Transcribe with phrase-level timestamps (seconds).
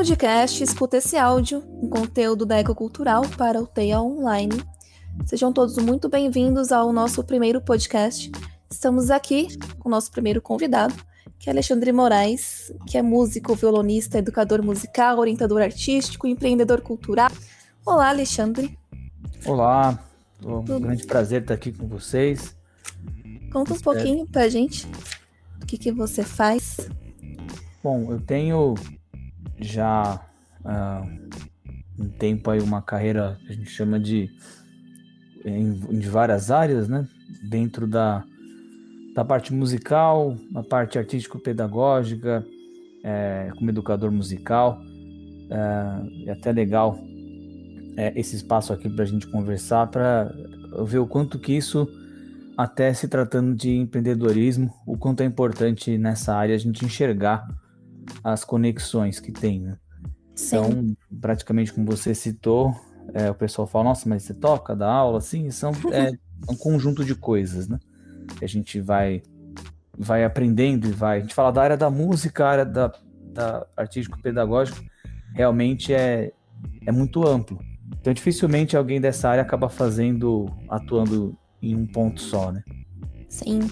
[0.00, 4.64] podcast Escuta esse áudio, um conteúdo da Ecocultural para o TEA Online.
[5.26, 8.32] Sejam todos muito bem-vindos ao nosso primeiro podcast.
[8.70, 9.48] Estamos aqui
[9.78, 10.94] com o nosso primeiro convidado,
[11.38, 17.30] que é Alexandre Moraes, que é músico, violonista, educador musical, orientador artístico, empreendedor cultural.
[17.84, 18.78] Olá, Alexandre.
[19.44, 20.02] Olá,
[20.42, 20.80] é um Tudo.
[20.80, 22.56] grande prazer estar aqui com vocês.
[23.52, 23.98] Conta um Espero.
[23.98, 24.88] pouquinho pra gente
[25.62, 26.88] o que, que você faz.
[27.84, 28.74] Bom, eu tenho
[29.60, 30.20] já
[30.64, 34.30] uh, um tempo aí uma carreira a gente chama de
[35.44, 37.06] em, de várias áreas, né?
[37.42, 38.24] Dentro da,
[39.14, 42.44] da parte musical, na parte artístico-pedagógica,
[43.02, 44.78] é, como educador musical.
[45.50, 46.98] É, é até legal
[47.96, 50.32] é, esse espaço aqui para a gente conversar, para
[50.84, 51.88] ver o quanto que isso,
[52.56, 57.46] até se tratando de empreendedorismo, o quanto é importante nessa área a gente enxergar
[58.22, 59.76] as conexões que tem, né?
[60.32, 62.74] Então, praticamente como você citou,
[63.12, 66.12] é, o pessoal fala, nossa, mas você toca, dá aula, assim, são é,
[66.48, 67.78] um conjunto de coisas, né?
[68.38, 69.22] Que a gente vai
[70.02, 71.18] vai aprendendo e vai.
[71.18, 72.90] A gente fala da área da música, área da,
[73.34, 74.82] da artístico-pedagógico,
[75.34, 76.32] realmente é,
[76.86, 77.60] é muito amplo.
[78.00, 82.62] Então, dificilmente alguém dessa área acaba fazendo, atuando em um ponto só, né?
[83.28, 83.70] Sim.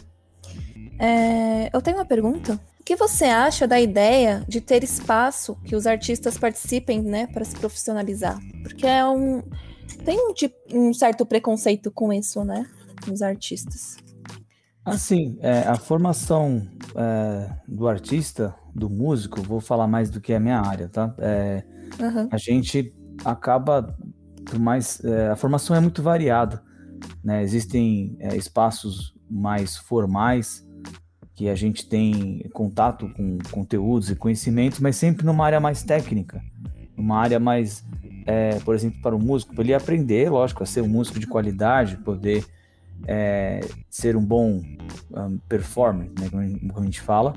[0.99, 5.87] É, eu tenho uma pergunta que você acha da ideia de ter espaço que os
[5.87, 8.41] artistas participem, né, para se profissionalizar?
[8.63, 9.43] Porque é um
[10.07, 12.67] tem um, tipo, um certo preconceito com isso, né,
[13.07, 13.99] nos artistas.
[14.87, 20.37] Assim, é, a formação é, do artista, do músico, vou falar mais do que é
[20.37, 21.15] a minha área, tá?
[21.19, 21.63] É,
[22.01, 22.27] uhum.
[22.33, 23.95] A gente acaba,
[24.59, 26.63] mais, é, a formação é muito variada,
[27.23, 27.43] né?
[27.43, 30.67] Existem é, espaços mais formais
[31.39, 36.43] que a gente tem contato com conteúdos e conhecimentos, mas sempre numa área mais técnica,
[36.97, 37.85] numa área mais,
[38.27, 41.29] é, por exemplo, para o músico, para ele aprender, lógico, a ser um músico de
[41.29, 42.45] qualidade, poder
[43.07, 44.61] é, ser um bom
[45.13, 47.37] um, performer, né, como a gente fala.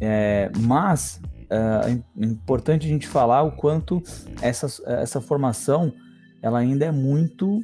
[0.00, 4.02] É, mas é, é importante a gente falar o quanto
[4.40, 5.92] essa, essa formação
[6.40, 7.62] ela ainda é muito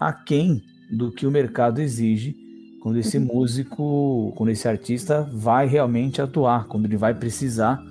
[0.00, 2.39] aquém do que o mercado exige
[2.80, 3.26] quando esse uhum.
[3.26, 7.82] músico, quando esse artista vai realmente atuar, quando ele vai precisar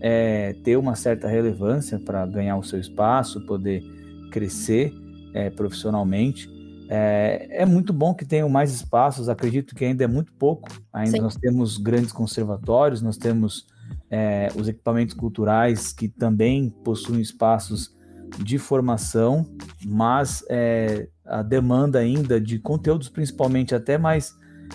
[0.00, 3.82] é, ter uma certa relevância para ganhar o seu espaço, poder
[4.30, 4.94] crescer
[5.34, 6.48] é, profissionalmente.
[6.88, 10.68] É, é, muito bom que tenham mais espaços, acredito que ainda é muito pouco.
[10.92, 11.22] Ainda Sim.
[11.22, 13.66] nós temos grandes conservatórios, nós temos
[14.08, 17.94] é, os equipamentos culturais que também possuem espaços
[18.38, 19.46] de formação,
[19.84, 24.30] mas é, a demanda ainda de conteúdos, principalmente até mais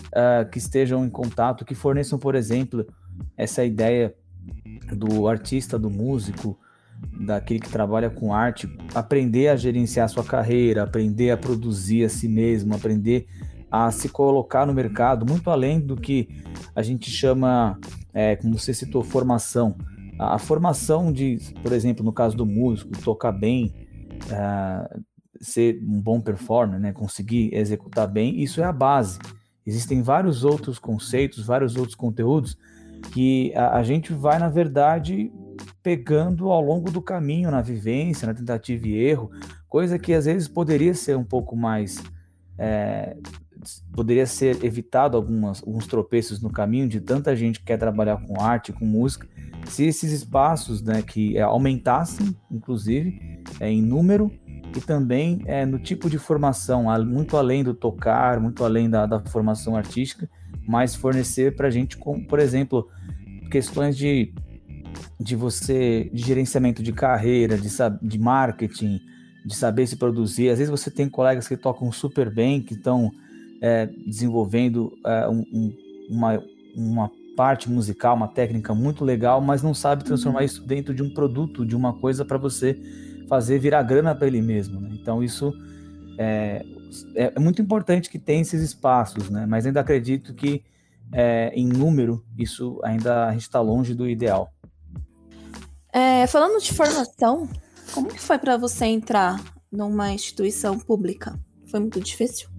[0.08, 2.86] uh, que estejam em contato, que forneçam, por exemplo,
[3.38, 4.14] essa ideia
[4.96, 6.58] do artista, do músico,
[7.26, 12.28] daquele que trabalha com arte, aprender a gerenciar sua carreira, aprender a produzir a si
[12.28, 13.28] mesmo, aprender
[13.72, 16.28] a se colocar no mercado, muito além do que
[16.76, 17.80] a gente chama,
[18.14, 19.76] é, como você citou, formação.
[20.20, 23.74] A, a, formação de, por exemplo, no caso do músico, tocar bem,
[24.26, 25.02] uh,
[25.42, 29.20] ser um bom performer, né, conseguir executar bem, isso é a base.
[29.66, 32.58] Existem vários outros conceitos, vários outros conteúdos
[33.12, 35.32] que a, a gente vai, na verdade,
[35.84, 39.32] pegando ao longo do caminho, na vivência, na tentativa e erro,
[39.68, 42.02] coisa que às vezes poderia ser um pouco mais.
[42.58, 43.18] É,
[43.94, 48.42] poderia ser evitado algumas, alguns tropeços no caminho de tanta gente que quer trabalhar com
[48.42, 49.28] arte, com música,
[49.66, 54.32] se esses espaços né, que é, aumentassem, inclusive, é, em número
[54.76, 59.20] e também é, no tipo de formação, muito além do tocar, muito além da, da
[59.20, 60.30] formação artística,
[60.68, 62.88] mas fornecer para a gente, com, por exemplo,
[63.50, 64.34] questões de,
[65.20, 67.70] de você, de gerenciamento de carreira, de,
[68.02, 69.00] de marketing,
[69.46, 70.50] de saber se produzir.
[70.50, 73.12] Às vezes você tem colegas que tocam super bem, que estão
[73.62, 75.74] é, desenvolvendo é, um, um,
[76.10, 76.44] uma,
[76.76, 80.46] uma parte musical, uma técnica muito legal, mas não sabe transformar uhum.
[80.46, 82.80] isso dentro de um produto, de uma coisa para você
[83.32, 84.82] fazer virar grana para ele mesmo.
[84.82, 84.90] Né?
[84.92, 85.54] Então isso
[86.18, 86.66] é,
[87.16, 89.46] é, é, muito importante que tenha esses espaços, né?
[89.46, 90.66] mas ainda acredito que
[91.14, 94.54] é, em número isso ainda a gente está longe do ideal.
[95.94, 97.48] É, falando de formação,
[97.94, 99.42] como que foi para você entrar
[99.72, 101.40] numa instituição pública?
[101.68, 102.50] Foi muito difícil?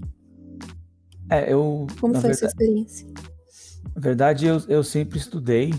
[1.30, 1.86] É, eu.
[2.00, 3.08] Como foi verdade, essa experiência?
[3.94, 5.74] Na verdade, eu, eu sempre estudei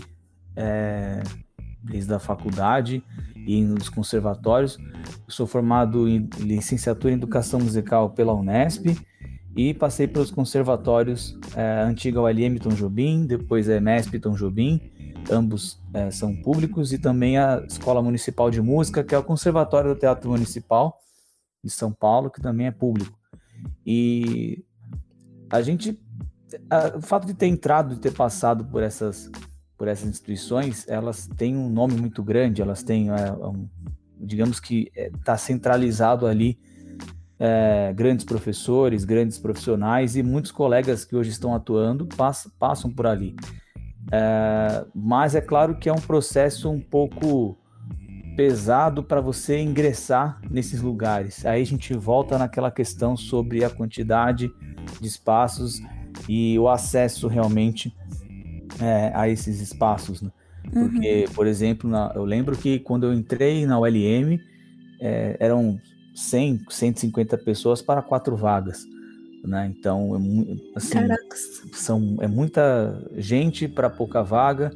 [0.54, 1.20] é,
[1.84, 3.02] desde a faculdade
[3.36, 4.78] e nos conservatórios.
[4.78, 8.86] Eu sou formado em licenciatura em Educação Musical pela Unesp
[9.56, 14.80] e passei pelos conservatórios é, antiga ULM Tom Jobim, depois a EMESP Tom Jobim
[15.30, 19.94] ambos é, são públicos, e também a Escola Municipal de Música, que é o Conservatório
[19.94, 20.98] do Teatro Municipal
[21.62, 23.18] de São Paulo, que também é público.
[23.86, 24.64] E
[25.50, 25.98] a gente,
[26.68, 29.30] a, o fato de ter entrado, de ter passado por essas,
[29.76, 33.68] por essas instituições, elas têm um nome muito grande, elas têm, é, um,
[34.18, 36.58] digamos que está é, centralizado ali
[37.38, 43.06] é, grandes professores, grandes profissionais e muitos colegas que hoje estão atuando pass passam por
[43.06, 43.34] ali.
[44.12, 47.58] É, mas é claro que é um processo um pouco
[48.36, 51.44] pesado para você ingressar nesses lugares.
[51.46, 54.50] Aí a gente volta naquela questão sobre a quantidade
[55.00, 55.80] de espaços
[56.28, 57.94] e o acesso realmente
[58.80, 60.22] é, a esses espaços.
[60.22, 60.30] Né?
[60.72, 61.34] Porque, uhum.
[61.34, 64.40] por exemplo, na, eu lembro que quando eu entrei na ULM,
[65.00, 65.78] é, eram
[66.14, 68.84] 100, 150 pessoas para quatro vagas.
[69.44, 69.72] Né?
[69.78, 70.98] Então, é, assim,
[71.72, 74.70] são, é muita gente para pouca vaga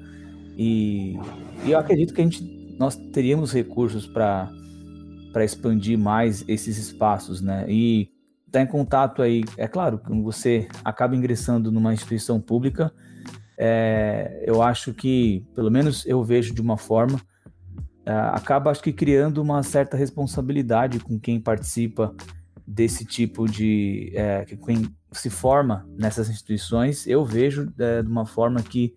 [0.58, 1.16] e,
[1.64, 2.42] e, eu acredito que a gente,
[2.76, 4.50] nós teríamos recursos para
[5.36, 7.64] expandir mais esses espaços, né?
[7.68, 8.10] E
[8.44, 12.92] estar tá em contato aí, é claro, quando você acaba ingressando numa instituição pública,
[13.58, 17.20] é, eu acho que, pelo menos eu vejo de uma forma,
[18.06, 22.14] é, acaba acho que criando uma certa responsabilidade com quem participa
[22.64, 27.06] desse tipo de é, quem se forma nessas instituições.
[27.06, 28.94] Eu vejo é, de uma forma que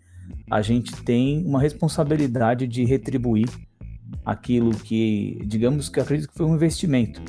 [0.50, 3.50] a gente tem uma responsabilidade de retribuir
[4.24, 7.22] aquilo que digamos que acredito que foi um investimento.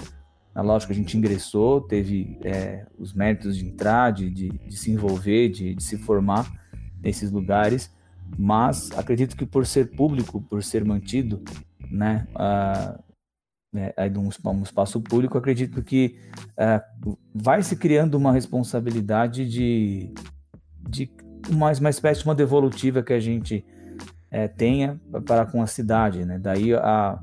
[0.54, 4.90] Na lógica a gente ingressou teve é, os méritos de entrar de, de, de se
[4.90, 6.61] envolver de, de se formar
[7.02, 7.90] nesses lugares
[8.38, 11.42] mas acredito que por ser público por ser mantido
[11.92, 13.02] né, uh,
[13.72, 16.18] né aí um, um espaço público, acredito que
[16.58, 20.12] uh, vai se criando uma responsabilidade de,
[20.88, 21.10] de
[21.50, 23.64] uma, uma espécie de uma devolutiva que a gente
[24.30, 26.38] é, tenha para com a cidade, né?
[26.38, 27.20] Daí a,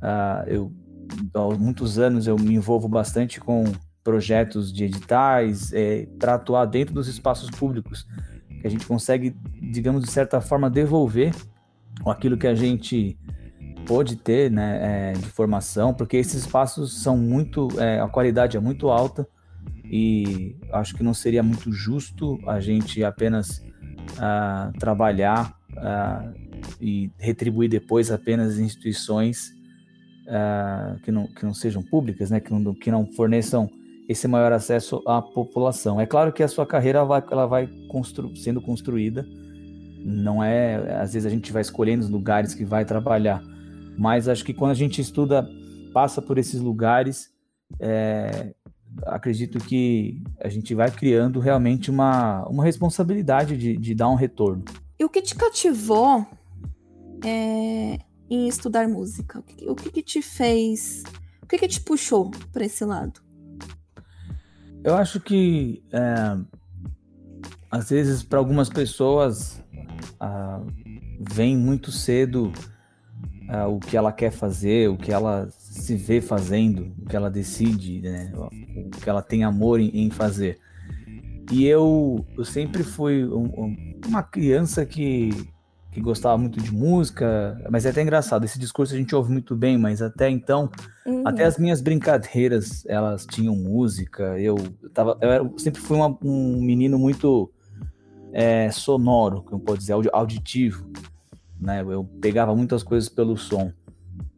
[0.00, 0.72] a, eu
[1.34, 3.64] há muitos anos eu me envolvo bastante com
[4.02, 8.06] projetos de editais é, para atuar dentro dos espaços públicos,
[8.62, 11.34] que a gente consegue, digamos de certa forma, devolver
[12.06, 13.18] aquilo que a gente
[13.84, 18.60] pôde ter né, é, de formação, porque esses espaços são muito, é, a qualidade é
[18.60, 19.26] muito alta
[19.84, 23.58] e acho que não seria muito justo a gente apenas
[24.12, 26.32] uh, trabalhar uh,
[26.80, 29.52] e retribuir depois apenas instituições
[30.28, 33.68] uh, que, não, que não sejam públicas, né, que, não, que não forneçam
[34.08, 36.00] esse maior acesso à população.
[36.00, 39.26] É claro que a sua carreira vai, ela vai constru, sendo construída,
[40.04, 43.42] não é, às vezes a gente vai escolhendo os lugares que vai trabalhar,
[43.96, 45.48] mas acho que quando a gente estuda,
[45.92, 47.30] passa por esses lugares,
[47.78, 48.54] é,
[49.06, 54.64] acredito que a gente vai criando realmente uma, uma responsabilidade de, de dar um retorno.
[54.98, 56.26] E o que te cativou
[57.24, 57.98] é,
[58.28, 59.38] em estudar música?
[59.38, 61.02] O que, o que, que te fez?
[61.42, 63.20] O que, que te puxou para esse lado?
[64.84, 66.36] Eu acho que é,
[67.70, 69.62] às vezes para algumas pessoas
[71.20, 72.52] vem muito cedo
[73.48, 77.30] uh, o que ela quer fazer, o que ela se vê fazendo, o que ela
[77.30, 78.32] decide, né?
[78.34, 80.58] o que ela tem amor em, em fazer.
[81.50, 85.30] E eu, eu sempre fui um, um, uma criança que,
[85.92, 89.54] que gostava muito de música, mas é até engraçado, esse discurso a gente ouve muito
[89.54, 90.70] bem, mas até então,
[91.04, 91.22] uhum.
[91.26, 94.56] até as minhas brincadeiras, elas tinham música, eu,
[94.94, 97.52] tava, eu era, sempre fui uma, um menino muito
[98.32, 100.90] é, sonoro, como pode dizer, auditivo
[101.62, 101.80] né?
[101.80, 103.72] Eu pegava muitas coisas pelo som,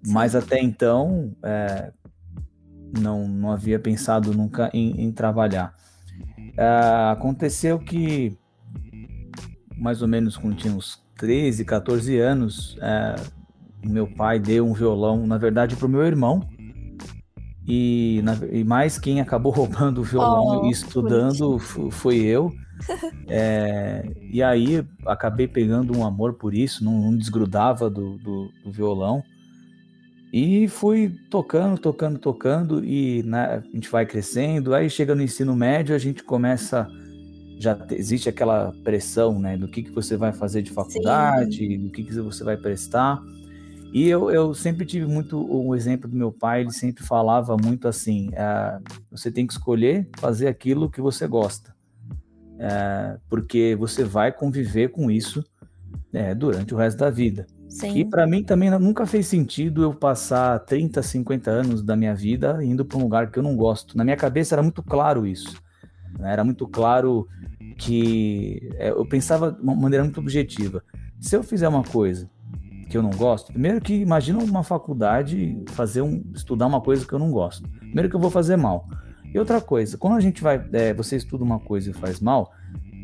[0.06, 1.90] mas até então é,
[3.00, 5.74] não, não havia pensado nunca em, em trabalhar.
[6.56, 8.36] É, aconteceu que,
[9.76, 13.16] mais ou menos quando tinha uns 13, 14 anos, é,
[13.84, 16.46] meu pai deu um violão, na verdade, para o meu irmão.
[17.66, 22.52] E, na, e mais quem acabou roubando o violão oh, e estudando foi eu.
[23.28, 28.70] É, e aí acabei pegando um amor por isso, não, não desgrudava do, do, do,
[28.70, 29.22] violão.
[30.32, 34.74] E fui tocando, tocando, tocando, e né, a gente vai crescendo.
[34.74, 36.86] Aí chega no ensino médio, a gente começa.
[37.58, 39.56] Já existe aquela pressão, né?
[39.56, 41.78] Do que, que você vai fazer de faculdade, Sim.
[41.78, 43.22] do que, que você vai prestar.
[43.92, 47.86] E eu, eu sempre tive muito um exemplo do meu pai, ele sempre falava muito
[47.86, 48.80] assim: ah,
[49.10, 51.74] você tem que escolher fazer aquilo que você gosta
[52.58, 55.44] é, porque você vai conviver com isso
[56.12, 57.46] é, durante o resto da vida.
[57.68, 57.98] Sim.
[57.98, 62.62] E para mim também nunca fez sentido eu passar 30, 50 anos da minha vida
[62.62, 63.96] indo para um lugar que eu não gosto.
[63.96, 65.60] Na minha cabeça era muito claro isso.
[66.18, 66.32] Né?
[66.32, 67.26] Era muito claro
[67.76, 70.82] que é, eu pensava de uma maneira muito objetiva.
[71.20, 72.30] Se eu fizer uma coisa
[72.88, 77.12] que eu não gosto, primeiro que imagina uma faculdade fazer um estudar uma coisa que
[77.12, 77.68] eu não gosto.
[77.78, 78.88] Primeiro que eu vou fazer mal.
[79.32, 82.52] E outra coisa, quando a gente vai, é, você estuda uma coisa e faz mal,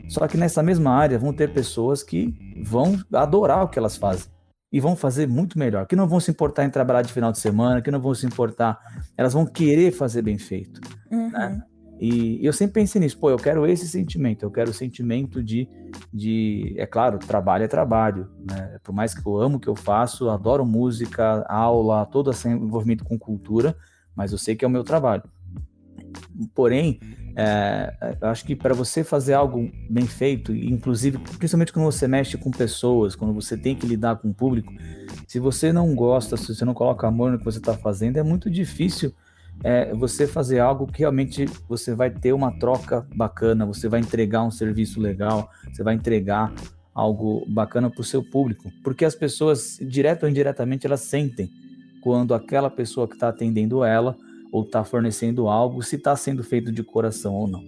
[0.08, 4.30] só que nessa mesma área vão ter pessoas que vão adorar o que elas fazem
[4.72, 7.38] e vão fazer muito melhor, que não vão se importar em trabalhar de final de
[7.38, 8.78] semana, que não vão se importar,
[9.16, 11.16] elas vão querer fazer bem feito, né?
[11.16, 11.30] uhum.
[11.30, 11.62] né?
[12.00, 15.68] E eu sempre pensei nisso, pô, eu quero esse sentimento, eu quero o sentimento de,
[16.10, 18.78] de é claro, trabalho é trabalho, né?
[18.82, 23.04] Por mais que eu amo o que eu faço, adoro música, aula, todo esse envolvimento
[23.04, 23.76] com cultura,
[24.16, 25.24] mas eu sei que é o meu trabalho.
[26.54, 26.98] Porém,
[27.36, 32.50] é, acho que para você fazer algo bem feito, inclusive, principalmente quando você mexe com
[32.50, 34.72] pessoas, quando você tem que lidar com o público,
[35.28, 38.22] se você não gosta, se você não coloca amor no que você está fazendo, é
[38.22, 39.12] muito difícil
[39.62, 44.42] é, você fazer algo que realmente você vai ter uma troca bacana, você vai entregar
[44.42, 46.52] um serviço legal, você vai entregar
[46.94, 51.50] algo bacana para o seu público, porque as pessoas, direto ou indiretamente, elas sentem
[52.02, 54.16] quando aquela pessoa que está atendendo ela
[54.50, 57.62] ou está fornecendo algo, se está sendo feito de coração ou não.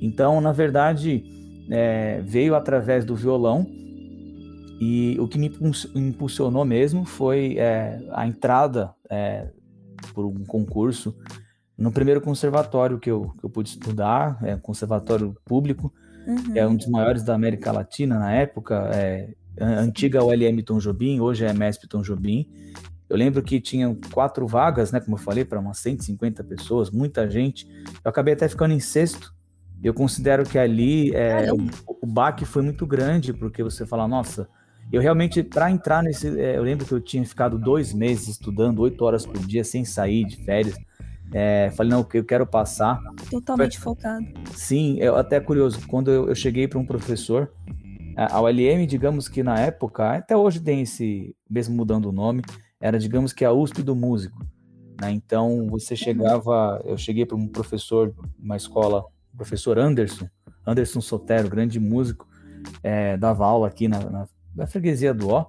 [0.00, 1.24] Então, na verdade,
[1.70, 3.66] é, veio através do violão
[4.80, 5.50] e o que me
[5.94, 9.48] impulsionou mesmo foi é, a entrada é,
[10.14, 11.16] por um concurso
[11.76, 15.92] no primeiro conservatório que eu, que eu pude estudar, é um conservatório público,
[16.26, 16.56] uhum.
[16.56, 21.20] é um dos maiores da América Latina na época, é a antiga ULM Tom Jobim,
[21.20, 22.48] hoje é MESP Tom Jobim,
[23.08, 27.30] eu lembro que tinham quatro vagas, né, como eu falei, para umas 150 pessoas, muita
[27.30, 27.66] gente.
[28.04, 29.32] Eu acabei até ficando em sexto.
[29.82, 31.58] Eu considero que ali é, o,
[32.02, 34.48] o baque foi muito grande, porque você fala, nossa,
[34.92, 36.38] eu realmente, para entrar nesse.
[36.38, 39.84] É, eu lembro que eu tinha ficado dois meses estudando, oito horas por dia, sem
[39.84, 40.76] sair de férias.
[41.32, 43.00] É, falei, não, eu quero passar.
[43.30, 44.26] Totalmente foi, focado.
[44.54, 47.52] Sim, eu, até curioso, quando eu, eu cheguei para um professor,
[48.16, 52.42] a ULM, digamos que na época, até hoje tem esse, mesmo mudando o nome,
[52.80, 54.38] era, digamos que a USP do músico.
[55.00, 55.10] Né?
[55.10, 55.98] Então, você uhum.
[55.98, 59.04] chegava, eu cheguei para um professor, uma escola,
[59.36, 60.28] professor Anderson,
[60.66, 62.26] Anderson Sotero, grande músico,
[62.82, 65.46] é, dava aula aqui na, na, na freguesia do Ó,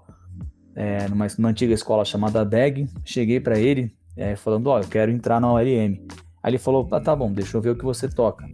[0.75, 2.87] é, numa, numa, antiga escola chamada DEG.
[3.03, 6.05] Cheguei para ele é, falando: Ó, eu quero entrar na OLM.
[6.43, 8.47] Aí ele falou: ah, tá bom, deixa eu ver o que você toca.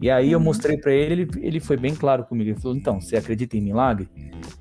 [0.00, 0.44] E aí eu uhum.
[0.44, 2.50] mostrei para ele, ele, ele foi bem claro comigo.
[2.50, 4.08] Ele falou: então, você acredita em milagre?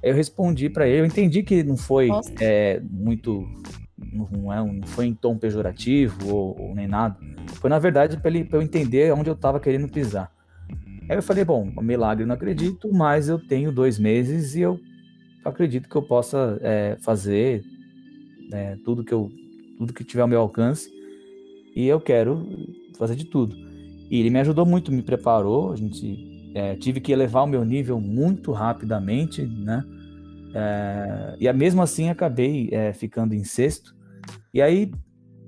[0.04, 3.48] Aí eu respondi para ele, eu entendi que não foi é, muito.
[3.98, 7.18] Não, é, não foi em tom pejorativo ou, ou nem nada.
[7.56, 10.32] Foi na verdade para eu entender onde eu estava querendo pisar.
[11.10, 14.80] Aí eu falei: bom, milagre eu não acredito, mas eu tenho dois meses e eu
[15.44, 17.64] acredito que eu possa é, fazer
[18.52, 19.30] é, tudo que eu
[19.78, 20.90] tudo que tiver ao meu alcance
[21.76, 22.48] e eu quero
[22.98, 23.56] fazer de tudo.
[24.10, 25.72] E ele me ajudou muito, me preparou.
[25.72, 29.84] A gente é, tive que elevar o meu nível muito rapidamente, né?
[30.54, 33.96] É, e mesmo assim acabei é, ficando em sexto.
[34.54, 34.92] E aí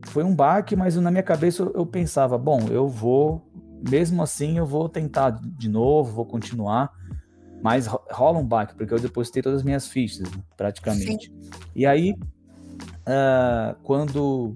[0.08, 3.48] foi um baque, mas na minha cabeça eu pensava, bom, eu vou,
[3.88, 6.92] mesmo assim eu vou tentar de novo, vou continuar.
[7.66, 11.32] Mas rola um baque, porque eu depositei todas as minhas fichas, né, praticamente.
[11.32, 11.50] Sim.
[11.76, 12.12] E aí,
[13.02, 14.56] uh, quando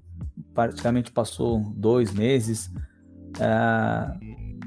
[0.54, 2.72] praticamente passou dois meses,
[3.38, 4.20] Uh,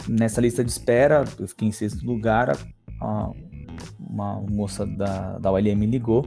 [0.09, 2.57] nessa lista de espera, eu fiquei em sexto lugar,
[3.01, 3.31] a,
[3.99, 6.27] uma moça da, da ULM me ligou,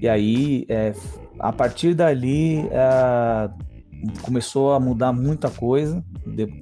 [0.00, 0.92] e aí, é,
[1.38, 3.65] a partir dali, uh,
[4.22, 6.04] começou a mudar muita coisa.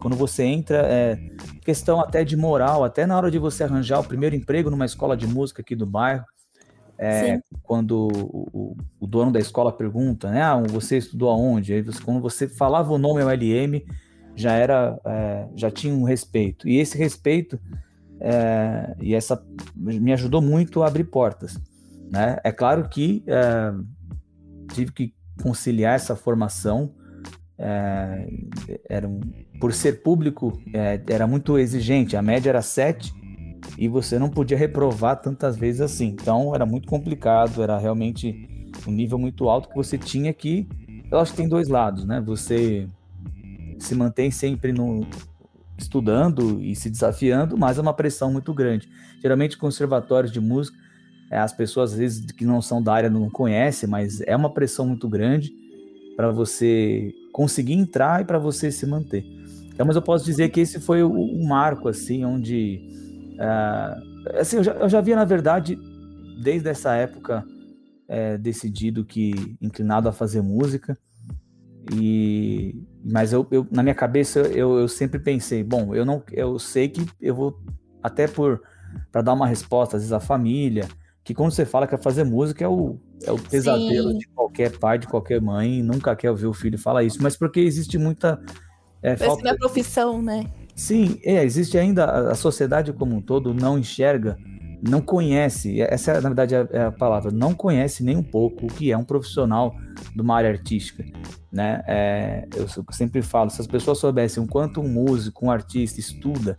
[0.00, 1.18] Quando você entra, é
[1.62, 5.16] questão até de moral, até na hora de você arranjar o primeiro emprego numa escola
[5.16, 6.24] de música aqui do bairro,
[6.96, 11.72] é, quando o, o, dono da escola pergunta, né, ah, você estudou aonde?
[11.72, 13.84] Aí você, quando você falava o nome ULM,
[14.36, 16.68] já era, é, já tinha um respeito.
[16.68, 17.58] E esse respeito
[18.20, 21.60] é, e essa me ajudou muito a abrir portas.
[22.10, 22.38] Né?
[22.44, 23.72] É claro que é,
[24.72, 26.94] tive que conciliar essa formação.
[27.58, 28.28] É,
[28.88, 29.08] era
[29.60, 32.16] por ser público, é, era muito exigente.
[32.16, 33.12] A média era 7
[33.78, 36.08] e você não podia reprovar tantas vezes assim.
[36.08, 38.48] Então era muito complicado, era realmente
[38.86, 40.68] um nível muito alto que você tinha que.
[41.10, 42.20] Eu acho que tem dois lados, né?
[42.20, 42.88] Você
[43.78, 45.06] se mantém sempre no,
[45.78, 48.88] estudando e se desafiando, mas é uma pressão muito grande.
[49.20, 50.76] Geralmente, conservatórios de música,
[51.30, 54.52] é, as pessoas às vezes que não são da área não conhecem, mas é uma
[54.52, 55.52] pressão muito grande
[56.16, 59.24] para você conseguir entrar e para você se manter.
[59.66, 62.80] Então, mas eu posso dizer que esse foi o, marco, assim, onde.
[63.34, 65.76] Uh, assim, eu já, eu já via, na verdade,
[66.40, 67.44] desde essa época,
[68.06, 70.96] é, decidido que inclinado a fazer música.
[71.92, 76.58] E mas eu, eu na minha cabeça eu, eu, sempre pensei, bom, eu não eu
[76.58, 77.60] sei que eu vou
[78.02, 78.62] até por
[79.12, 80.88] para dar uma resposta às vezes à família,
[81.22, 84.18] que quando você fala que é fazer música é o, é o pesadelo Sim.
[84.18, 87.60] de qualquer pai, de qualquer mãe, nunca quer ouvir o filho falar isso, mas porque
[87.60, 88.40] existe muita.
[89.02, 89.42] É, falta...
[89.42, 90.46] minha profissão, né?
[90.74, 94.36] Sim, é, existe ainda, a sociedade como um todo não enxerga,
[94.82, 98.66] não conhece, essa é, na verdade é, é a palavra, não conhece nem um pouco
[98.66, 99.74] o que é um profissional
[100.14, 101.04] de uma área artística,
[101.50, 101.82] né?
[101.86, 106.58] É, eu sempre falo, se as pessoas soubessem o quanto um músico, um artista estuda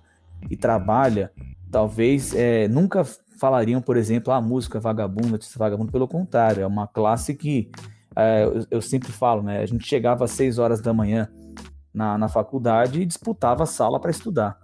[0.50, 1.32] e trabalha,
[1.70, 3.06] talvez é, nunca
[3.38, 7.70] falariam, por exemplo, a ah, música vagabunda, artista vagabundo, pelo contrário, é uma classe que
[8.16, 9.62] é, eu, eu, sempre falo, né?
[9.62, 11.30] A gente chegava às 6 horas da manhã
[11.94, 14.58] na, na faculdade e disputava a sala para estudar.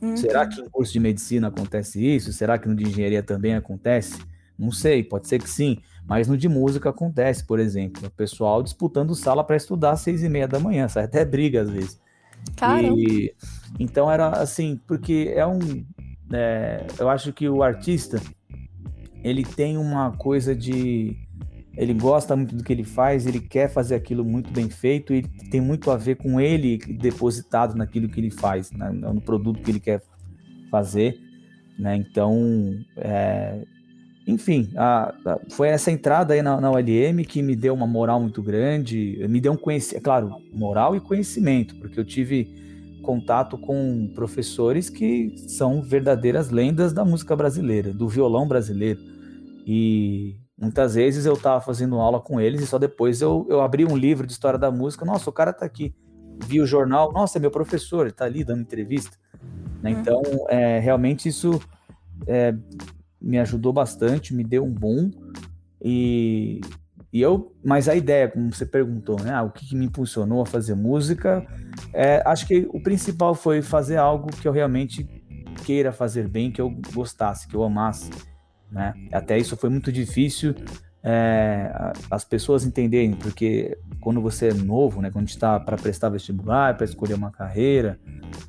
[0.00, 0.16] Uhum.
[0.16, 2.32] Será que em curso de medicina acontece isso?
[2.32, 4.22] Será que no de engenharia também acontece?
[4.58, 8.62] Não sei, pode ser que sim, mas no de música acontece, por exemplo, o pessoal
[8.62, 12.00] disputando sala para estudar às seis e meia da manhã, sai até briga às vezes.
[12.56, 12.98] Caramba.
[12.98, 13.34] E,
[13.80, 15.84] então era assim, porque é um,
[16.32, 18.20] é, eu acho que o artista
[19.22, 21.16] ele tem uma coisa de
[21.76, 25.22] ele gosta muito do que ele faz, ele quer fazer aquilo muito bem feito e
[25.50, 29.70] tem muito a ver com ele depositado naquilo que ele faz, né, no produto que
[29.70, 30.00] ele quer
[30.70, 31.18] fazer,
[31.76, 31.96] né?
[31.96, 33.64] Então, é,
[34.26, 38.20] enfim, a, a, foi essa entrada aí na, na ULM que me deu uma moral
[38.20, 42.63] muito grande, me deu um conhecimento, é claro, moral e conhecimento, porque eu tive
[43.04, 49.00] contato com professores que são verdadeiras lendas da música brasileira, do violão brasileiro.
[49.66, 53.84] E Muitas vezes eu estava fazendo aula com eles e só depois eu, eu abri
[53.84, 55.04] um livro de história da música.
[55.04, 55.94] Nossa, o cara está aqui.
[56.46, 57.12] Vi o jornal.
[57.12, 59.16] Nossa, é meu professor, ele está ali dando entrevista.
[59.82, 59.92] Né?
[59.92, 60.00] Uhum.
[60.00, 61.60] Então, é, realmente isso
[62.26, 62.54] é,
[63.20, 65.10] me ajudou bastante, me deu um boom.
[65.82, 66.60] E,
[67.14, 69.32] e eu, mas a ideia, como você perguntou, né?
[69.32, 71.46] Ah, o que, que, me impulsionou a fazer música?
[71.92, 75.08] É, acho que o principal foi fazer algo que eu realmente
[75.64, 78.10] queira fazer bem, que eu gostasse, que eu amasse
[78.74, 78.92] né?
[79.12, 80.54] Até isso foi muito difícil
[81.02, 81.70] é,
[82.10, 86.84] as pessoas entenderem, porque quando você é novo, né, quando está para prestar vestibular, para
[86.84, 88.00] escolher uma carreira,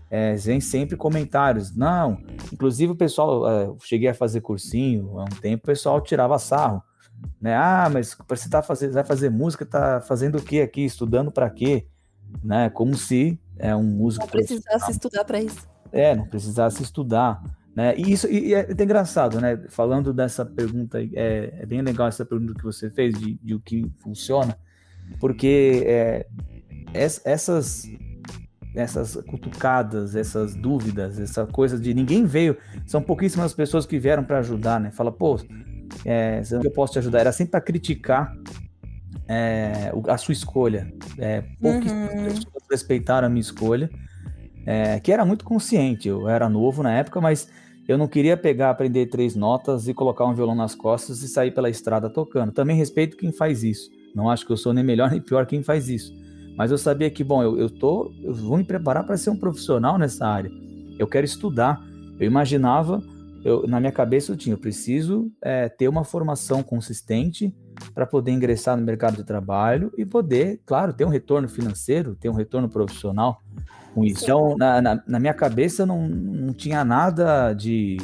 [0.10, 1.76] é, vem sempre comentários.
[1.76, 2.18] Não,
[2.52, 6.82] inclusive o pessoal, é, cheguei a fazer cursinho há um tempo, o pessoal tirava sarro.
[7.40, 7.56] Né?
[7.56, 10.84] Ah, mas você tá fazendo, vai fazer música, tá fazendo o que aqui?
[10.84, 11.86] Estudando para quê?
[12.44, 12.70] Né?
[12.70, 14.26] Como se é um músico.
[14.26, 15.68] Não precisasse estudar para isso.
[15.92, 17.42] É, não precisasse estudar.
[17.76, 17.94] Né?
[17.98, 19.58] E isso e é, é engraçado, né?
[19.68, 23.60] Falando dessa pergunta, é, é, bem legal essa pergunta que você fez de, de o
[23.60, 24.58] que funciona,
[25.20, 26.26] porque é,
[26.94, 27.86] essas
[28.74, 34.40] essas cutucadas, essas dúvidas, essa coisa de ninguém veio, são pouquíssimas pessoas que vieram para
[34.40, 34.92] ajudar, né?
[34.92, 35.40] Fala, pô,
[36.06, 37.20] é, eu posso te ajudar?
[37.20, 38.36] Era sempre para criticar
[39.28, 40.92] é, a sua escolha.
[41.18, 42.24] É, pouquíssimas uhum.
[42.26, 43.90] pessoas respeitaram a minha escolha,
[44.66, 46.08] é, que era muito consciente.
[46.08, 47.50] Eu era novo na época, mas
[47.88, 51.52] eu não queria pegar, aprender três notas e colocar um violão nas costas e sair
[51.52, 52.52] pela estrada tocando.
[52.52, 53.90] Também respeito quem faz isso.
[54.14, 56.14] Não acho que eu sou nem melhor nem pior quem faz isso.
[56.58, 59.38] Mas eu sabia que, bom, eu, eu, tô, eu vou me preparar para ser um
[59.38, 60.50] profissional nessa área.
[60.98, 61.84] Eu quero estudar.
[62.18, 63.04] Eu imaginava,
[63.46, 67.56] eu, na minha cabeça eu tinha, eu preciso é, ter uma formação consistente
[67.94, 72.28] para poder ingressar no mercado de trabalho e poder, claro, ter um retorno financeiro, ter
[72.28, 73.44] um retorno profissional
[73.94, 74.24] com isso.
[74.24, 77.98] Então, na, na, na, minha cabeça não, não tinha nada de.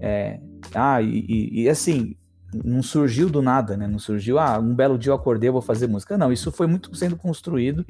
[0.00, 0.40] É,
[0.74, 2.16] ah, e, e, e, assim,
[2.52, 3.86] não surgiu do nada, né?
[3.86, 6.18] Não surgiu, ah, um belo dia eu acordei, eu vou fazer música.
[6.18, 7.86] Não, isso foi muito sendo construído.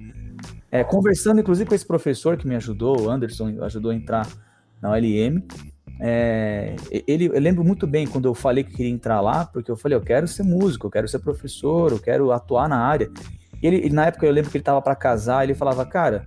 [0.70, 4.28] É, conversando, inclusive, com esse professor que me ajudou, o Anderson, ajudou a entrar
[4.82, 5.42] na OLM.
[6.00, 6.74] É,
[7.06, 9.96] ele, eu lembro muito bem quando eu falei que queria entrar lá, porque eu falei,
[9.96, 13.10] eu quero ser músico, eu quero ser professor, eu quero atuar na área.
[13.62, 16.26] E ele, na época eu lembro que ele estava para casar, ele falava, cara,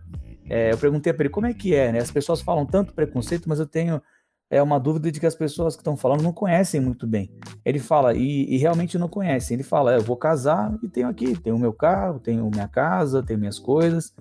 [0.49, 1.99] é, eu perguntei para ele como é que é, né?
[1.99, 4.01] As pessoas falam tanto preconceito, mas eu tenho
[4.49, 7.31] é uma dúvida de que as pessoas que estão falando não conhecem muito bem.
[7.63, 9.55] Ele fala, e, e realmente não conhecem.
[9.55, 13.23] Ele fala, é, eu vou casar e tenho aqui, tenho meu carro, tenho minha casa,
[13.23, 14.13] tenho minhas coisas,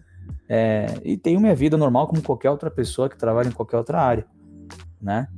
[0.48, 4.00] é, e tenho minha vida normal como qualquer outra pessoa que trabalha em qualquer outra
[4.00, 4.26] área,
[5.04, 5.28] né?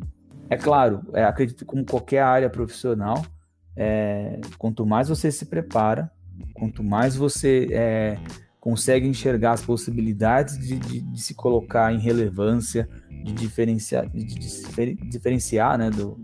[0.48, 3.26] É claro, é, acredito como qualquer área profissional,
[3.76, 6.10] é, quanto mais você se prepara,
[6.54, 8.18] quanto mais você é,
[8.60, 12.88] consegue enxergar as possibilidades de, de, de se colocar em relevância,
[13.24, 16.16] de diferenciar, de, de diferenciar né, do,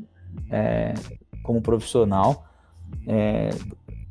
[0.50, 0.94] é,
[1.42, 2.46] como profissional,
[3.06, 3.50] é,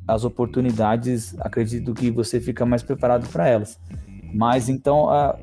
[0.06, 3.80] as oportunidades, acredito que você fica mais preparado para elas.
[4.34, 5.38] Mas então a,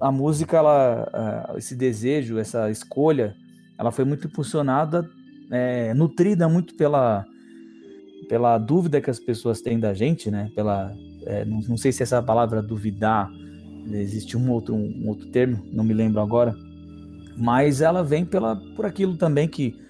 [0.00, 3.36] a música, ela, esse desejo, essa escolha,
[3.78, 5.08] ela foi muito impulsionada,
[5.50, 7.24] é, nutrida muito pela,
[8.28, 10.50] pela dúvida que as pessoas têm da gente, né?
[10.54, 10.94] Pela
[11.26, 13.30] é, não, não, sei se essa palavra duvidar,
[13.90, 16.54] existe um outro, um outro termo, não me lembro agora,
[17.36, 19.80] mas ela vem pela, por aquilo também que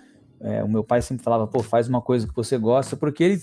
[0.41, 3.43] é, o meu pai sempre falava, pô, faz uma coisa que você gosta, porque ele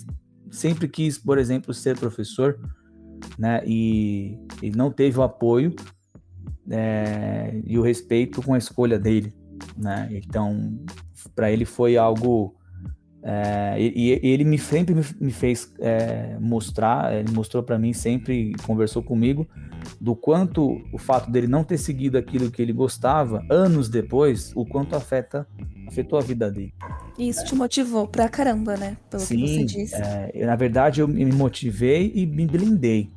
[0.51, 2.59] sempre quis, por exemplo, ser professor,
[3.37, 3.61] né?
[3.65, 5.73] E ele não teve o apoio
[6.69, 9.33] é, e o respeito com a escolha dele,
[9.77, 10.07] né?
[10.11, 10.79] Então,
[11.35, 12.55] para ele foi algo
[13.21, 17.91] é, e, e, ele me, sempre me, me fez é, mostrar, ele mostrou para mim
[17.91, 19.47] sempre, conversou comigo,
[19.99, 24.65] do quanto o fato dele não ter seguido aquilo que ele gostava, anos depois, o
[24.65, 25.47] quanto afeta,
[25.87, 26.73] afetou a vida dele.
[27.17, 28.95] Isso te motivou pra caramba, né?
[29.09, 29.95] Pelo Sim, que você disse.
[29.95, 33.11] É, na verdade, eu me motivei e me blindei.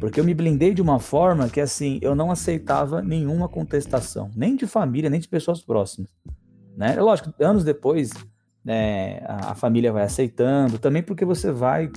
[0.00, 4.54] Porque eu me blindei de uma forma que, assim, eu não aceitava nenhuma contestação, nem
[4.54, 6.10] de família, nem de pessoas próximas.
[6.76, 7.00] Né?
[7.00, 8.12] Lógico, anos depois,
[8.62, 11.90] né, a, família vai aceitando, também porque você vai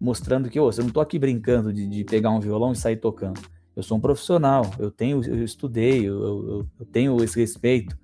[0.00, 2.96] mostrando que, oh, eu não estou aqui brincando de, de, pegar um violão e sair
[2.96, 3.40] tocando.
[3.76, 7.96] Eu sou um profissional, eu tenho, eu estudei, eu, eu, eu tenho esse respeito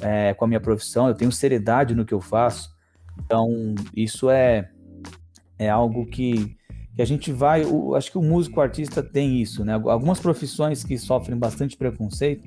[0.00, 2.70] é, com a minha profissão, eu tenho seriedade no que eu faço.
[3.24, 4.70] Então, isso é,
[5.58, 6.56] é algo que,
[6.94, 7.64] que a gente vai.
[7.64, 9.74] O, acho que o músico o artista tem isso, né?
[9.74, 12.46] Algumas profissões que sofrem bastante preconceito,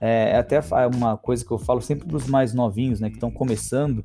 [0.00, 0.60] é, é até
[0.94, 4.04] uma coisa que eu falo sempre para os mais novinhos, né, que estão começando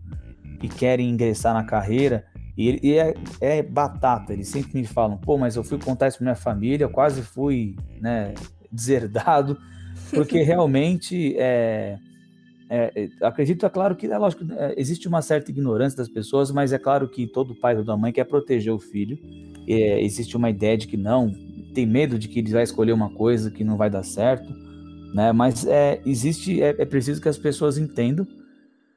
[0.62, 2.26] e querem ingressar na carreira.
[2.58, 6.18] E, e é, é, batata, eles sempre me falam, pô, mas eu fui contar isso
[6.18, 8.34] pra minha família, quase fui, né,
[8.72, 9.58] deserdado,
[10.12, 11.98] porque realmente é,
[12.74, 16.72] é, acredito, é claro que, é lógico, é, existe uma certa ignorância das pessoas, mas
[16.72, 19.20] é claro que todo pai ou toda mãe quer proteger o filho.
[19.68, 21.34] É, existe uma ideia de que não,
[21.74, 24.54] tem medo de que ele vai escolher uma coisa que não vai dar certo,
[25.14, 25.34] né?
[25.34, 28.26] Mas é, existe, é, é preciso que as pessoas entendam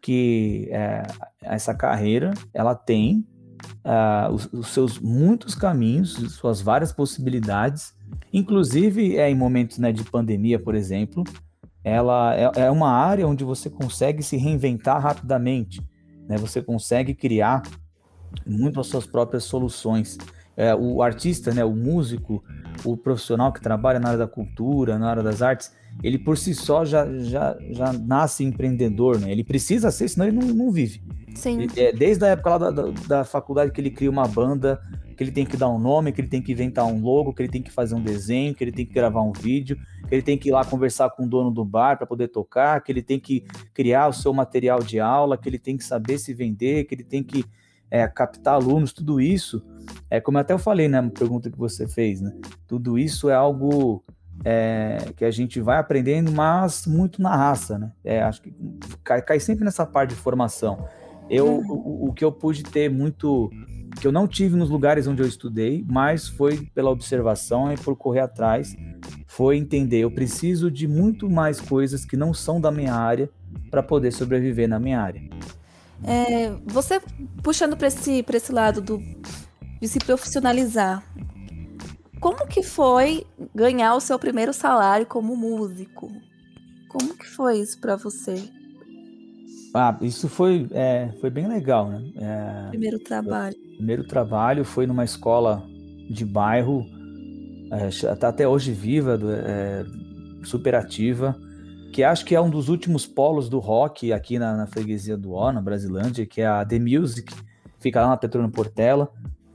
[0.00, 1.02] que é,
[1.42, 3.26] essa carreira ela tem
[4.32, 7.94] os, os, seus muitos caminhos, suas várias possibilidades,
[8.32, 11.24] inclusive é, em momentos né, de pandemia, por exemplo,
[11.84, 15.82] ela é, é, uma área onde você consegue se reinventar rapidamente,
[16.26, 16.38] né?
[16.38, 17.62] Você consegue criar
[18.46, 20.16] muito as suas próprias soluções.
[20.56, 22.42] É, o artista, né, o músico,
[22.84, 26.54] o profissional que trabalha na área da cultura, na área das artes, ele por si
[26.54, 29.30] só já, já, já nasce empreendedor, né?
[29.30, 31.02] Ele precisa ser, senão ele não, não vive.
[31.34, 31.62] Sim.
[31.62, 34.80] Ele, é, desde a época lá da, da, da, faculdade que ele cria uma banda,
[35.14, 37.42] que ele tem que dar um nome, que ele tem que inventar um logo, que
[37.42, 40.22] ele tem que fazer um desenho, que ele tem que gravar um vídeo, que ele
[40.22, 43.02] tem que ir lá conversar com o dono do bar para poder tocar, que ele
[43.02, 46.84] tem que criar o seu material de aula, que ele tem que saber se vender,
[46.84, 47.44] que ele tem que
[47.90, 49.64] é, captar alunos, tudo isso,
[50.10, 52.32] é como até eu falei na pergunta que você fez, né?
[52.66, 54.02] Tudo isso é algo
[54.44, 57.92] é, que a gente vai aprendendo, mas muito na raça, né?
[58.02, 58.54] É, acho que
[59.02, 60.88] cai, cai, sempre nessa parte de formação.
[61.28, 61.72] Eu, uhum.
[61.72, 63.50] o, o, que eu pude ter muito,
[64.00, 67.96] que eu não tive nos lugares onde eu estudei, mas foi pela observação e por
[67.96, 68.76] correr atrás,
[69.26, 73.30] foi entender, eu preciso de muito mais coisas que não são da minha área
[73.70, 75.22] para poder sobreviver na minha área.
[76.02, 77.00] É, você
[77.42, 78.98] puxando para esse, esse lado do,
[79.80, 81.02] de se profissionalizar,
[82.20, 86.10] como que foi ganhar o seu primeiro salário como músico?
[86.88, 88.42] Como que foi isso para você?
[89.76, 92.02] Ah, isso foi, é, foi bem legal, né?
[92.16, 93.56] É, primeiro trabalho.
[93.76, 95.64] Primeiro trabalho foi numa escola
[96.08, 96.86] de bairro,
[97.72, 99.84] é, tá até hoje viva, é,
[100.44, 101.36] super ativa,
[101.92, 105.32] que acho que é um dos últimos polos do rock aqui na, na freguesia do
[105.32, 107.34] Ó, na Brasilândia, que é a The Music,
[107.80, 109.10] fica lá na Petrona Portela,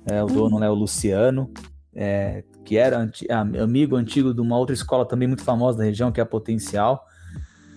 [0.05, 0.34] é, o hum.
[0.49, 1.49] dono é o Luciano,
[1.95, 6.12] é, que era anti, amigo antigo de uma outra escola também muito famosa da região,
[6.12, 7.05] que é a Potencial.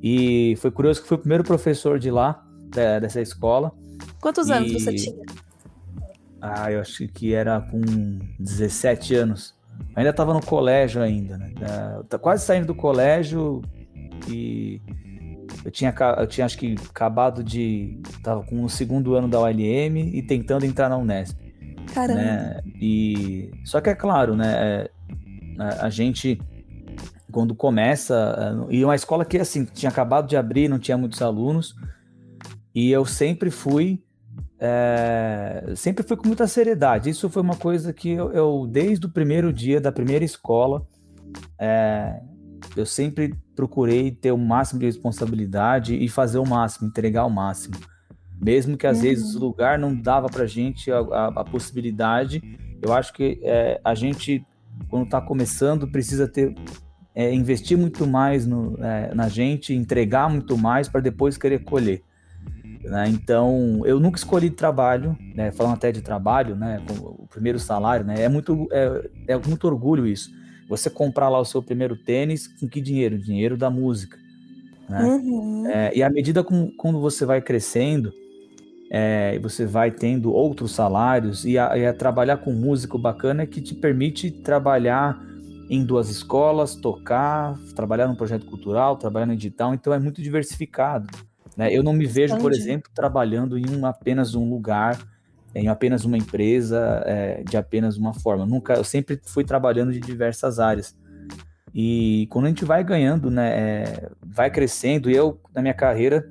[0.03, 2.45] E foi curioso que foi o primeiro professor de lá,
[3.01, 3.73] dessa escola.
[4.21, 4.53] Quantos e...
[4.53, 5.23] anos você tinha?
[6.41, 7.81] Ah, eu acho que era com
[8.41, 9.55] 17 anos.
[9.95, 11.53] ainda estava no colégio ainda, né?
[12.09, 13.63] Tá quase saindo do colégio
[14.29, 14.81] e
[15.65, 18.01] eu tinha, eu tinha acho que acabado de.
[18.23, 21.39] Tava com o segundo ano da ULM e tentando entrar na Unesp.
[21.95, 22.21] Caramba.
[22.21, 22.61] Né?
[22.81, 24.53] E só que é claro, né?
[24.57, 24.91] É,
[25.81, 26.41] a gente
[27.33, 31.75] quando começa e uma escola que assim tinha acabado de abrir, não tinha muitos alunos
[32.75, 34.05] e eu sempre fui
[34.59, 37.11] é, sempre fui com muita seriedade.
[37.11, 40.87] Isso foi uma coisa que eu, eu desde o primeiro dia da primeira escola
[41.59, 42.21] é,
[42.77, 47.75] eu sempre procurei ter o máximo de responsabilidade e fazer o máximo, entregar o máximo.
[48.41, 49.03] Mesmo que às uhum.
[49.03, 52.43] vezes o lugar não dava para gente a, a, a, possibilidade,
[52.81, 54.45] eu acho que é, a gente,
[54.89, 56.55] quando está começando, precisa ter
[57.15, 62.03] é, investir muito mais no, é, na gente, entregar muito mais para depois querer colher.
[62.83, 63.09] Né?
[63.09, 65.53] Então, eu nunca escolhi trabalho, né?
[65.53, 66.83] falando até de trabalho, né?
[67.01, 68.23] o primeiro salário, né?
[68.23, 70.31] é, muito, é, é muito orgulho isso.
[70.69, 73.19] Você comprar lá o seu primeiro tênis, com que dinheiro?
[73.19, 74.17] Dinheiro da música.
[74.89, 75.05] Né?
[75.05, 75.67] Uhum.
[75.69, 78.13] É, e à medida com, quando você vai crescendo,
[78.91, 83.61] é, você vai tendo outros salários e a, e a trabalhar com músico bacana que
[83.61, 85.19] te permite trabalhar
[85.73, 91.09] em duas escolas, tocar, trabalhar num projeto cultural, trabalhar no digital, então é muito diversificado.
[91.57, 91.75] Né?
[91.75, 94.99] Eu não me vejo, por exemplo, trabalhando em um, apenas um lugar,
[95.55, 98.45] em apenas uma empresa, é, de apenas uma forma.
[98.45, 100.95] Nunca, eu sempre fui trabalhando de diversas áreas.
[101.75, 106.31] E quando a gente vai ganhando, né, é, vai crescendo, e eu, na minha carreira,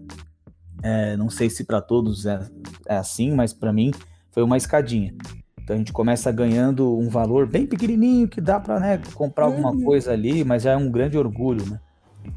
[0.83, 2.47] é, não sei se para todos é,
[2.87, 3.91] é, assim, mas para mim
[4.29, 5.15] foi uma escadinha.
[5.63, 9.71] Então a gente começa ganhando um valor bem pequenininho que dá para né, comprar alguma
[9.71, 9.83] uhum.
[9.83, 11.79] coisa ali, mas já é um grande orgulho, né?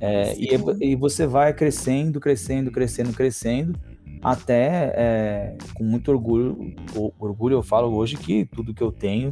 [0.01, 0.49] É, e,
[0.81, 3.79] e, você vai crescendo, crescendo, crescendo, crescendo,
[4.23, 6.75] até é, com muito orgulho,
[7.19, 9.31] orgulho eu falo hoje que tudo que eu tenho,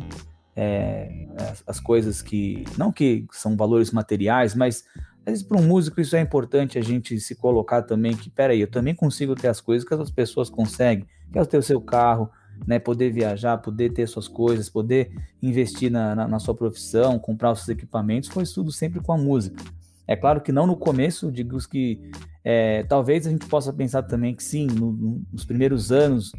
[0.55, 4.85] é, as, as, coisas que, não que são valores materiais, mas
[5.24, 8.61] às vezes para um músico isso é importante a gente se colocar também que, peraí,
[8.61, 11.81] eu também consigo ter as coisas que as pessoas conseguem, que é ter o seu
[11.81, 12.31] carro,
[12.66, 15.10] né, poder viajar, poder ter suas coisas, poder
[15.42, 19.18] investir na, na, na sua profissão, comprar os seus equipamentos, foi tudo sempre com a
[19.18, 19.62] música.
[20.06, 22.10] É claro que não no começo, digo que
[22.44, 26.32] é, talvez a gente possa pensar também que sim, no, no, nos primeiros anos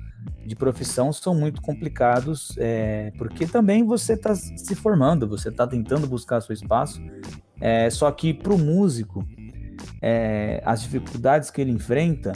[0.46, 6.06] de profissão são muito complicados, é, porque também você está se formando, você está tentando
[6.08, 7.02] buscar seu espaço,
[7.60, 9.26] é, só que para o músico,
[10.02, 12.34] é, as dificuldades que ele enfrenta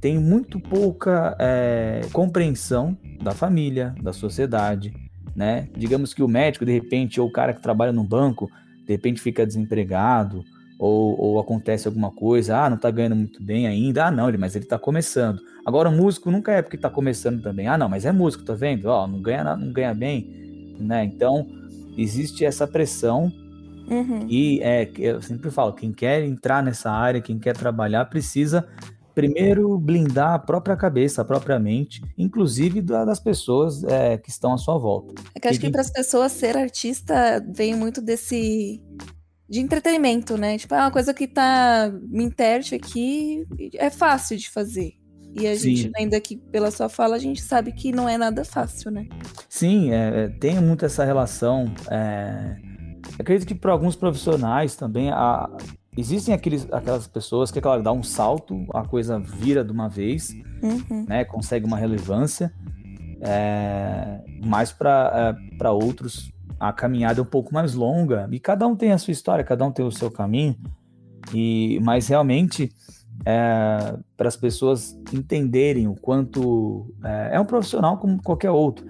[0.00, 4.94] tem muito pouca é, compreensão da família, da sociedade,
[5.34, 5.68] né?
[5.76, 8.50] Digamos que o médico, de repente, ou o cara que trabalha no banco,
[8.86, 10.44] de repente fica desempregado,
[10.78, 14.38] ou, ou acontece alguma coisa, ah, não tá ganhando muito bem ainda, ah, não, ele,
[14.38, 15.40] mas ele tá começando.
[15.64, 18.54] Agora, o músico nunca é porque tá começando também, ah, não, mas é músico, tá
[18.54, 18.86] vendo?
[18.86, 21.04] Ó, não ganha, não ganha bem, né?
[21.04, 21.46] Então,
[21.96, 23.32] existe essa pressão
[23.88, 24.26] uhum.
[24.28, 28.68] e é, eu sempre falo, quem quer entrar nessa área, quem quer trabalhar, precisa
[29.16, 34.58] primeiro blindar a própria cabeça, a própria mente, inclusive das pessoas é, que estão à
[34.58, 35.14] sua volta.
[35.34, 38.78] É que acho e, que para as pessoas ser artista vem muito desse
[39.48, 40.58] de entretenimento, né?
[40.58, 44.92] Tipo, é uma coisa que tá me interte aqui, é fácil de fazer.
[45.32, 45.76] E a Sim.
[45.76, 49.06] gente, ainda que pela sua fala, a gente sabe que não é nada fácil, né?
[49.48, 51.72] Sim, é, é tem muito essa relação.
[51.90, 52.56] É...
[53.18, 55.48] Acredito que para alguns profissionais também a...
[55.96, 60.30] existem aqueles, aquelas pessoas que, claro, dá um salto, a coisa vira de uma vez,
[60.62, 61.06] uhum.
[61.08, 61.24] né?
[61.24, 62.52] Consegue uma relevância.
[63.20, 64.20] É...
[64.44, 68.92] Mas para é, outros a caminhada é um pouco mais longa e cada um tem
[68.92, 70.56] a sua história, cada um tem o seu caminho.
[71.34, 72.72] E mas realmente
[73.24, 78.86] é, para as pessoas entenderem o quanto é, é, um profissional como qualquer outro,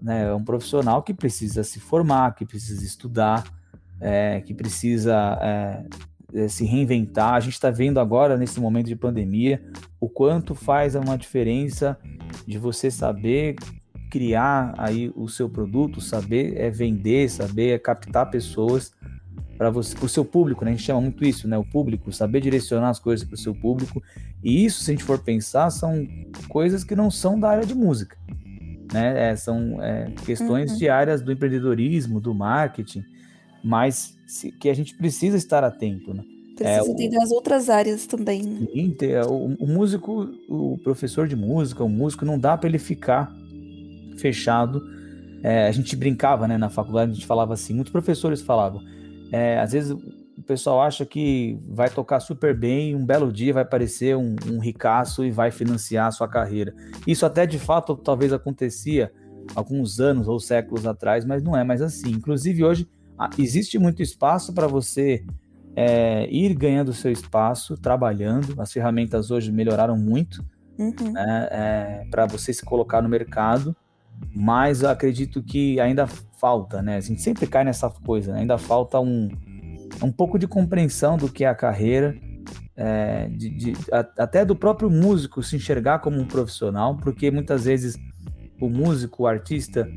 [0.00, 0.28] né?
[0.28, 3.44] É um profissional que precisa se formar, que precisa estudar,
[4.00, 5.38] é, que precisa
[6.34, 7.34] é, se reinventar.
[7.34, 9.62] A gente está vendo agora nesse momento de pandemia
[10.00, 11.98] o quanto faz uma diferença
[12.46, 13.56] de você saber
[14.10, 18.92] criar aí o seu produto, saber é vender, saber é captar pessoas
[19.56, 20.70] para você, para o seu público, né?
[20.70, 21.56] A gente chama muito isso, né?
[21.56, 24.02] O público, saber direcionar as coisas para o seu público.
[24.42, 26.08] E isso, se a gente for pensar, são
[26.48, 28.16] coisas que não são da área de música,
[28.92, 29.30] né?
[29.30, 30.78] É, são é, questões uhum.
[30.78, 33.04] diárias do empreendedorismo, do marketing,
[33.62, 36.24] mas se, que a gente precisa estar atento, né?
[36.56, 38.42] Precisa é, entender as outras áreas também.
[38.42, 38.66] Né?
[38.72, 38.96] Sim,
[39.28, 43.32] o, o músico, o professor de música, o músico, não dá para ele ficar
[44.18, 44.82] fechado.
[45.42, 48.82] É, a gente brincava, né, na faculdade, a gente falava assim, muitos professores falavam,
[49.32, 49.96] é, às vezes
[50.40, 54.58] o pessoal acha que vai tocar super bem, um belo dia vai aparecer um, um
[54.58, 56.74] ricaço e vai financiar a sua carreira.
[57.06, 59.12] Isso até de fato talvez acontecia
[59.54, 62.10] alguns anos ou séculos atrás, mas não é mais assim.
[62.10, 62.88] Inclusive hoje
[63.38, 65.24] existe muito espaço para você
[65.76, 68.60] é, ir ganhando seu espaço, trabalhando.
[68.60, 70.44] As ferramentas hoje melhoraram muito
[70.78, 71.12] uhum.
[71.12, 73.76] né, é, para você se colocar no mercado
[74.34, 76.96] mas eu acredito que ainda falta, né?
[76.96, 78.40] A gente sempre cai nessa coisa, né?
[78.40, 79.28] ainda falta um,
[80.02, 82.16] um pouco de compreensão do que é a carreira,
[82.76, 87.64] é, de, de, a, até do próprio músico se enxergar como um profissional, porque muitas
[87.64, 87.96] vezes
[88.60, 89.88] o músico, o artista,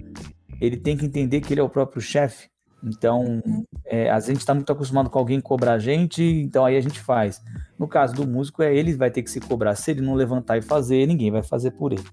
[0.60, 2.48] ele tem que entender que ele é o próprio chefe.
[2.84, 3.42] Então,
[3.86, 7.00] é, a gente está muito acostumado com alguém cobrar a gente, então aí a gente
[7.00, 7.42] faz.
[7.80, 9.76] No caso do músico, é ele vai ter que se cobrar.
[9.76, 12.04] Se ele não levantar e fazer, ninguém vai fazer por ele.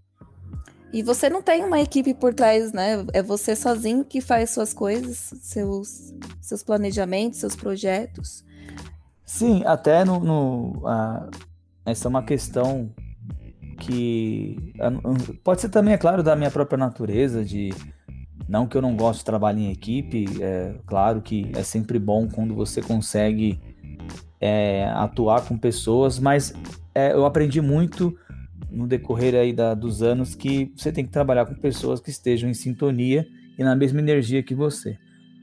[0.93, 3.05] E você não tem uma equipe por trás, né?
[3.13, 8.45] É você sozinho que faz suas coisas, seus, seus planejamentos, seus projetos.
[9.25, 10.19] Sim, até no.
[10.19, 10.83] no
[11.87, 12.93] essa é uma questão
[13.79, 14.75] que.
[15.45, 17.73] Pode ser também, é claro, da minha própria natureza, de.
[18.51, 22.27] Não que eu não gosto de trabalhar em equipe, é claro que é sempre bom
[22.27, 23.61] quando você consegue
[24.41, 26.53] é, atuar com pessoas, mas
[26.93, 28.13] é, eu aprendi muito
[28.69, 32.51] no decorrer aí da, dos anos que você tem que trabalhar com pessoas que estejam
[32.51, 33.25] em sintonia
[33.57, 34.99] e na mesma energia que você.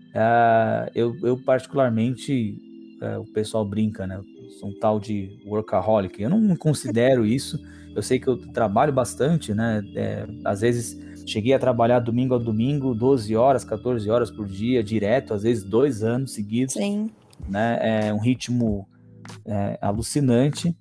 [0.09, 2.57] Uh, eu, eu, particularmente,
[3.01, 4.17] uh, o pessoal brinca, né?
[4.17, 6.21] Eu sou um tal de workaholic.
[6.21, 7.57] Eu não considero isso.
[7.95, 9.81] Eu sei que eu trabalho bastante, né?
[9.95, 14.81] É, às vezes cheguei a trabalhar domingo a domingo, 12 horas, 14 horas por dia,
[14.83, 16.73] direto, às vezes dois anos seguidos.
[16.73, 17.11] Sim.
[17.47, 18.07] Né?
[18.07, 18.87] É um ritmo
[19.45, 20.75] é, alucinante.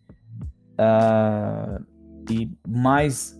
[0.78, 1.84] Uh,
[2.30, 3.36] e mais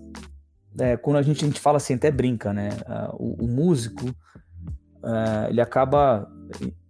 [0.79, 2.71] é, quando a gente, a gente fala assim, até brinca, né?
[2.87, 6.31] Uh, o, o, músico uh, ele acaba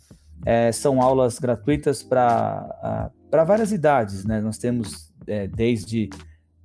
[0.46, 3.10] É, são aulas gratuitas para
[3.46, 4.40] várias idades, né?
[4.40, 6.10] Nós temos é, desde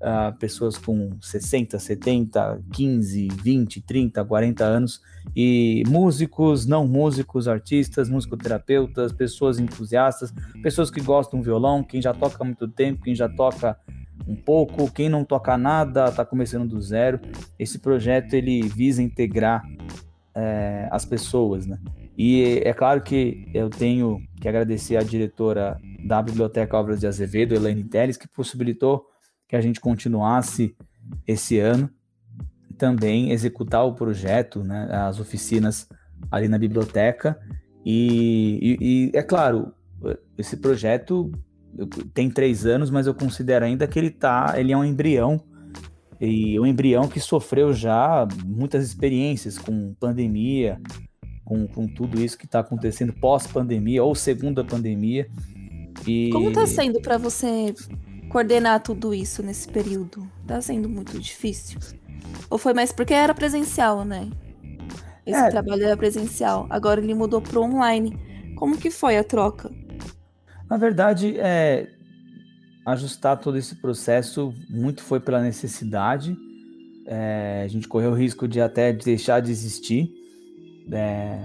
[0.01, 5.01] uh, pessoas com 60, 70, 15, 20, 30, 40 anos,
[5.35, 10.33] e músicos, não músicos, artistas, musicoterapeutas, pessoas entusiastas,
[10.63, 13.77] pessoas que gostam do violão, quem já toca há muito tempo, quem já toca
[14.27, 17.19] um pouco, quem não toca nada, está começando do zero.
[17.57, 19.63] Esse projeto ele visa integrar
[20.35, 21.79] é, as pessoas, né?
[22.17, 27.55] E é claro que eu tenho que agradecer à diretora da Biblioteca Obras de Azevedo,
[27.55, 29.09] Elaine Teles, que possibilitou
[29.49, 30.75] que a gente continuasse
[31.27, 31.89] esse ano
[32.77, 35.89] também executar o projeto, né, as oficinas
[36.31, 37.38] ali na biblioteca.
[37.85, 39.73] E, e, e, é claro,
[40.38, 41.31] esse projeto
[42.13, 45.43] tem três anos, mas eu considero ainda que ele tá, ele é um embrião
[46.21, 50.79] e um embrião que sofreu já muitas experiências com pandemia,
[51.43, 55.27] com, com tudo isso que está acontecendo pós-pandemia ou segunda pandemia.
[56.07, 56.29] E...
[56.31, 57.73] Como está sendo para você
[58.30, 60.26] coordenar tudo isso nesse período?
[60.48, 61.80] Tá sendo muito difícil?
[62.50, 64.30] Ou foi mais porque era presencial, né?
[65.26, 65.50] Esse é.
[65.50, 66.65] trabalho era presencial.
[66.70, 68.18] Agora ele mudou para online.
[68.56, 69.70] Como que foi a troca?
[70.70, 71.88] Na verdade, é,
[72.86, 76.36] ajustar todo esse processo muito foi pela necessidade.
[77.06, 80.12] É, a gente correu o risco de até deixar de existir.
[80.92, 81.39] É,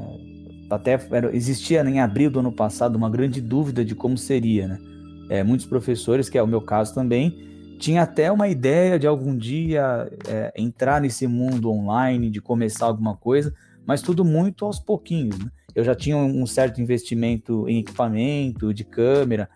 [0.71, 4.94] até era, existia em abril do ano passado uma grande dúvida de como seria, né?
[5.29, 9.37] É, muitos professores, que é o meu caso também, tinha até uma ideia de algum
[9.37, 13.55] dia é, entrar nesse mundo online, de começar alguma coisa,
[13.87, 15.39] mas tudo muito aos pouquinhos.
[15.39, 15.51] Né?
[15.75, 19.49] Eu já tinha um certo investimento em equipamento, de câmera,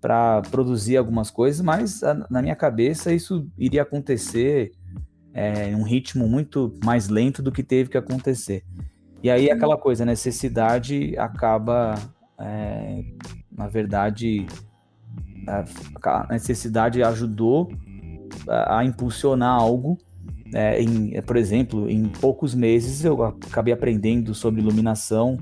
[0.00, 4.72] para produzir algumas coisas, mas na minha cabeça isso iria acontecer
[5.32, 8.64] é, em um ritmo muito mais lento do que teve que acontecer.
[9.22, 11.94] E aí aquela coisa, a necessidade acaba,
[12.38, 13.04] é,
[13.50, 14.46] na verdade,
[15.46, 17.70] a necessidade ajudou
[18.48, 19.98] a, a impulsionar algo.
[20.54, 25.38] É, em, por exemplo, em poucos meses eu acabei aprendendo sobre iluminação,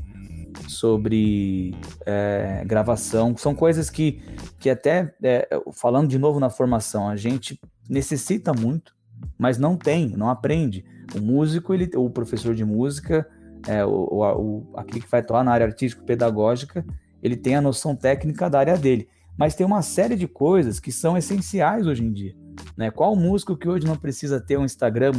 [0.68, 1.74] sobre
[2.06, 3.36] é, gravação.
[3.36, 4.22] São coisas que,
[4.58, 8.94] que até, é, falando de novo na formação, a gente necessita muito,
[9.38, 10.84] mas não tem, não aprende.
[11.14, 13.28] O músico, ele, o professor de música,
[13.66, 16.84] é, o, o, aquele que vai atuar na área artístico-pedagógica,
[17.22, 20.92] ele tem a noção técnica da área dele mas tem uma série de coisas que
[20.92, 22.34] são essenciais hoje em dia.
[22.76, 22.90] Né?
[22.90, 25.12] Qual músico que hoje não precisa ter um Instagram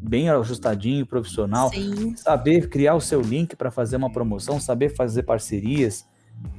[0.00, 2.14] bem ajustadinho, profissional, Sim.
[2.16, 6.06] saber criar o seu link para fazer uma promoção, saber fazer parcerias,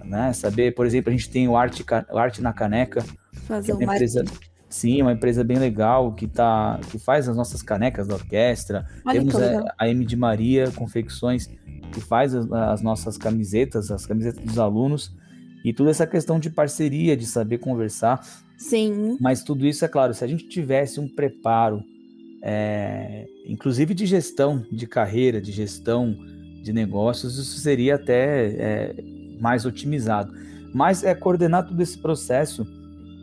[0.04, 0.34] né?
[0.34, 3.02] Saber, por exemplo, a gente tem o Arte, Arte na Caneca,
[3.48, 4.26] Fazer é uma empresa,
[4.68, 8.86] sim, uma empresa bem legal que tá, que faz as nossas canecas da orquestra.
[9.06, 11.50] Olha Temos a, a M de Maria Confecções
[11.92, 15.16] que faz as, as nossas camisetas, as camisetas dos alunos
[15.64, 18.26] e toda essa questão de parceria, de saber conversar.
[18.58, 19.18] Sim.
[19.20, 21.84] Mas tudo isso é claro, se a gente tivesse um preparo,
[22.42, 26.16] é, inclusive de gestão de carreira, de gestão
[26.62, 28.96] de negócios, isso seria até é,
[29.40, 30.34] mais otimizado.
[30.74, 32.66] Mas é coordenar todo esse processo.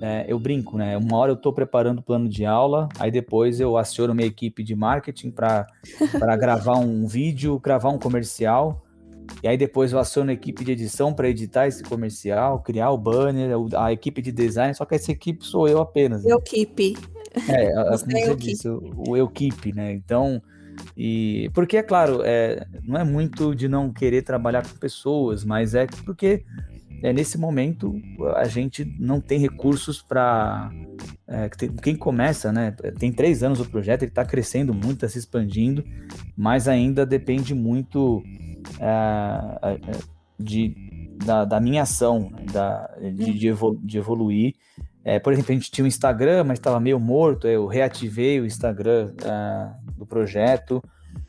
[0.01, 0.97] É, eu brinco, né?
[0.97, 4.63] Uma hora eu estou preparando o plano de aula, aí depois eu aciono minha equipe
[4.63, 5.67] de marketing para
[6.39, 8.86] gravar um vídeo, gravar um comercial,
[9.43, 12.99] e aí depois eu aciono a equipe de edição para editar esse comercial, criar o
[12.99, 16.25] banner, a equipe de design, só que essa equipe sou eu apenas.
[16.25, 16.33] Né?
[16.33, 16.97] Equipe.
[17.49, 19.93] É, como é você disse, o, equipe, né?
[19.93, 20.43] Então,
[20.97, 25.75] e porque é claro, é, não é muito de não querer trabalhar com pessoas, mas
[25.75, 26.45] é porque
[27.03, 28.01] é, nesse momento
[28.37, 30.71] a gente não tem recursos para
[31.29, 31.49] é,
[31.83, 32.73] quem começa, né?
[32.99, 35.85] Tem três anos o projeto, ele está crescendo muito, está se expandindo,
[36.37, 38.23] mas ainda depende muito
[38.81, 39.99] é, é,
[40.39, 40.75] de,
[41.25, 44.55] da, da, minha ação, né, da, de, de, evolu de evoluir.
[45.05, 48.47] É, por exemplo, a gente tinha um Instagram, mas estava meio morto, eu reativei o
[48.47, 50.83] Instagram é, do projeto.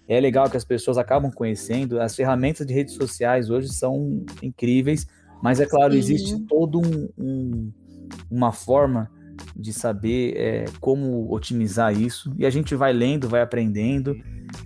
[0.08, 2.02] É legal que as pessoas acabam conhecendo.
[2.02, 5.06] As ferramentas de redes sociais hoje são incríveis,
[5.42, 6.00] mas é claro, Sim.
[6.00, 7.72] existe todo um, um,
[8.32, 9.12] uma forma
[9.56, 12.34] de saber é, como otimizar isso.
[12.38, 14.16] E a gente vai lendo, vai aprendendo.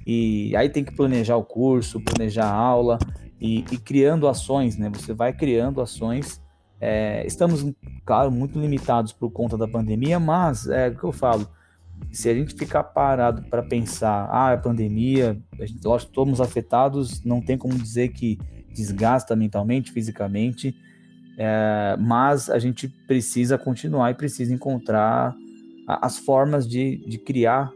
[0.05, 2.99] E aí tem que planejar o curso, planejar a aula
[3.39, 4.89] e, e criando ações, né?
[4.93, 6.41] Você vai criando ações.
[6.79, 7.65] É, estamos,
[8.05, 11.47] claro, muito limitados por conta da pandemia, mas é o que eu falo.
[12.11, 17.23] Se a gente ficar parado para pensar, ah, a pandemia, a gente, lógico, todos afetados,
[17.23, 18.39] não tem como dizer que
[18.73, 20.75] desgasta mentalmente, fisicamente,
[21.37, 25.35] é, mas a gente precisa continuar e precisa encontrar
[25.87, 27.71] as formas de, de criar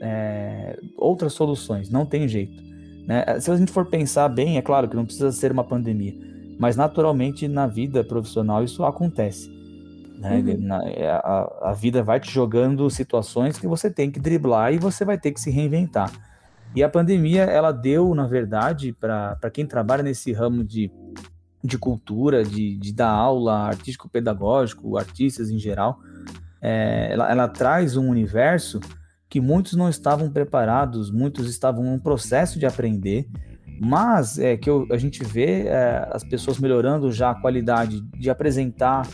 [0.00, 2.62] é, outras soluções, não tem jeito.
[3.06, 3.24] Né?
[3.40, 6.14] Se a gente for pensar bem, é claro que não precisa ser uma pandemia,
[6.58, 9.50] mas naturalmente na vida profissional isso acontece.
[10.18, 10.44] Né?
[10.46, 10.60] Uhum.
[10.60, 14.78] Na, é, a, a, vida vai te jogando situações que você tem que driblar e
[14.78, 16.12] você vai ter que se reinventar.
[16.74, 20.90] E a pandemia, ela deu, na verdade, para quem trabalha nesse ramo de,
[21.62, 26.00] de cultura, de, de dar aula artístico-pedagógico, artistas em geral,
[26.60, 28.80] é, ela, ela traz um universo
[29.28, 33.28] que muitos não estavam preparados, muitos estavam em um processo de aprender,
[33.80, 38.28] mas é que eu, a gente vê é, as pessoas melhorando já a qualidade de
[38.28, 39.08] apresentar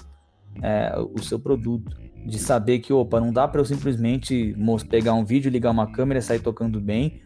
[0.62, 1.96] é, o seu produto,
[2.26, 4.56] de saber que, opa, não dá para eu simplesmente
[4.90, 7.22] pegar um vídeo, ligar uma câmera e sair tocando bem,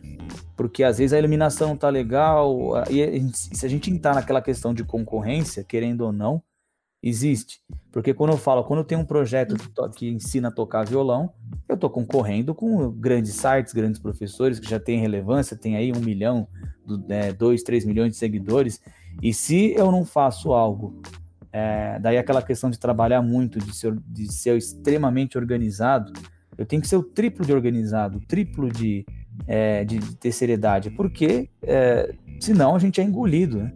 [0.56, 4.74] porque às vezes a iluminação não tá legal, e se a gente entrar naquela questão
[4.74, 6.42] de concorrência, querendo ou não,
[7.02, 7.60] existe.
[7.90, 11.32] Porque quando eu falo, quando eu tenho um projeto que, que ensina a tocar violão,
[11.66, 16.00] eu estou concorrendo com grandes sites, grandes professores que já têm relevância, tem aí um
[16.00, 16.46] milhão,
[17.08, 18.82] é, dois, três milhões de seguidores.
[19.22, 21.00] E se eu não faço algo,
[21.52, 26.12] é, daí aquela questão de trabalhar muito, de ser, de ser extremamente organizado,
[26.56, 29.04] eu tenho que ser o triplo de organizado, o triplo de,
[29.46, 33.72] é, de, de ter seriedade, porque é, senão a gente é engolido, né?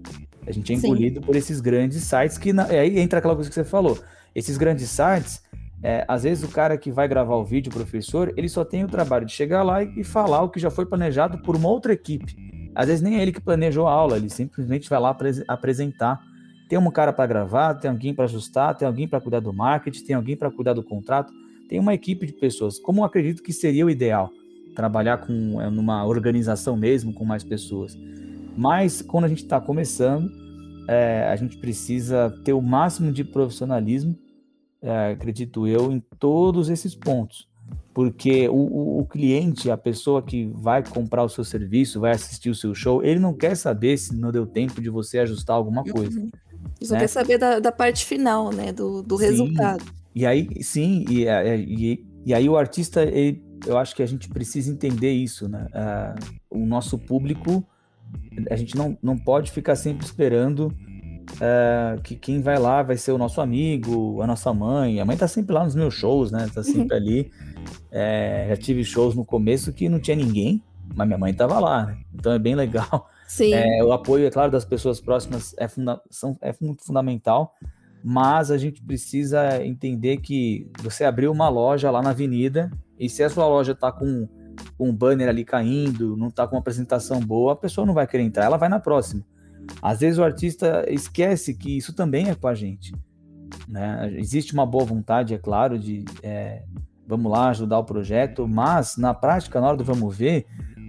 [0.47, 1.27] A gente é engolido Sim.
[1.27, 2.53] por esses grandes sites que.
[2.53, 3.99] Na, aí entra aquela coisa que você falou.
[4.35, 5.43] Esses grandes sites,
[5.83, 8.85] é, às vezes o cara que vai gravar o vídeo, o professor, ele só tem
[8.85, 11.69] o trabalho de chegar lá e, e falar o que já foi planejado por uma
[11.69, 12.37] outra equipe.
[12.75, 16.21] Às vezes nem é ele que planejou a aula, ele simplesmente vai lá apres apresentar.
[16.69, 20.05] Tem um cara para gravar, tem alguém para ajustar, tem alguém para cuidar do marketing,
[20.05, 21.33] tem alguém para cuidar do contrato,
[21.69, 22.79] tem uma equipe de pessoas.
[22.79, 24.31] Como eu acredito que seria o ideal?
[24.75, 27.97] Trabalhar com é, numa organização mesmo, com mais pessoas.
[28.57, 30.31] Mas quando a gente está começando,
[30.89, 34.17] é, a gente precisa ter o máximo de profissionalismo,
[34.83, 37.49] é, acredito eu, em todos esses pontos.
[37.93, 42.55] Porque o, o, cliente, a pessoa que vai comprar o seu serviço, vai assistir o
[42.55, 45.93] seu show, ele não quer saber se não deu tempo de você ajustar alguma uhum.
[45.93, 46.29] coisa.
[46.83, 47.01] Só né?
[47.01, 48.73] quer saber da, da, parte final, né?
[48.73, 49.85] Do, do resultado.
[50.15, 54.07] E aí, sim, e, é, e, e aí o artista, ele, eu acho que a
[54.07, 55.67] gente precisa entender isso, né?
[56.51, 57.67] Uh, o nosso público
[58.51, 63.13] a gente não, não pode ficar sempre esperando uh, que quem vai lá vai ser
[63.13, 65.01] o nosso amigo, a nossa mãe.
[65.01, 66.49] A mãe tá sempre lá nos meus shows, né?
[66.53, 67.31] Tá sempre ali.
[67.91, 70.63] É, já tive shows no começo que não tinha ninguém,
[70.95, 71.99] mas minha mãe tava lá, né?
[72.15, 73.09] Então é bem legal.
[73.35, 73.53] Sim.
[73.53, 77.53] É, o apoio, é claro, das pessoas próximas é, funda são, é muito fundamental,
[78.05, 83.25] mas a gente precisa entender que você abriu uma loja lá na avenida e se
[83.25, 84.29] a sua loja tá com
[84.79, 88.23] um banner ali caindo, não tá com uma apresentação boa, a pessoa não vai querer
[88.23, 89.27] entrar, ela vai na próxima.
[89.83, 92.95] Às vezes o artista esquece que isso também é com a gente.
[93.67, 94.15] Né?
[94.17, 96.63] Existe uma boa vontade, é claro, de é,
[97.05, 100.47] vamos lá ajudar o projeto, mas na prática, na hora do vamos ver,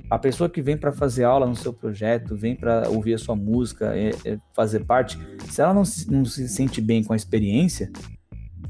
[0.10, 3.36] a pessoa que vem para fazer aula no seu projeto, vem para ouvir a sua
[3.36, 5.18] música, é, é fazer parte,
[5.50, 7.92] se ela não se, não se sente bem com a experiência,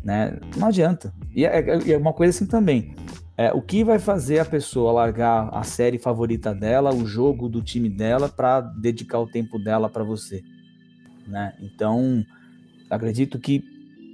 [0.03, 1.13] né, não adianta.
[1.36, 2.95] E é, é, é uma coisa assim também.
[3.38, 7.61] É, o que vai fazer a pessoa largar a série favorita dela, o jogo do
[7.61, 10.41] time dela, para dedicar o tempo dela para você?
[11.27, 11.53] Né?
[11.59, 12.23] Então,
[12.89, 13.61] acredito que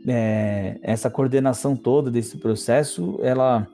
[0.08, 3.68] é, essa coordenação toda desse processo, ela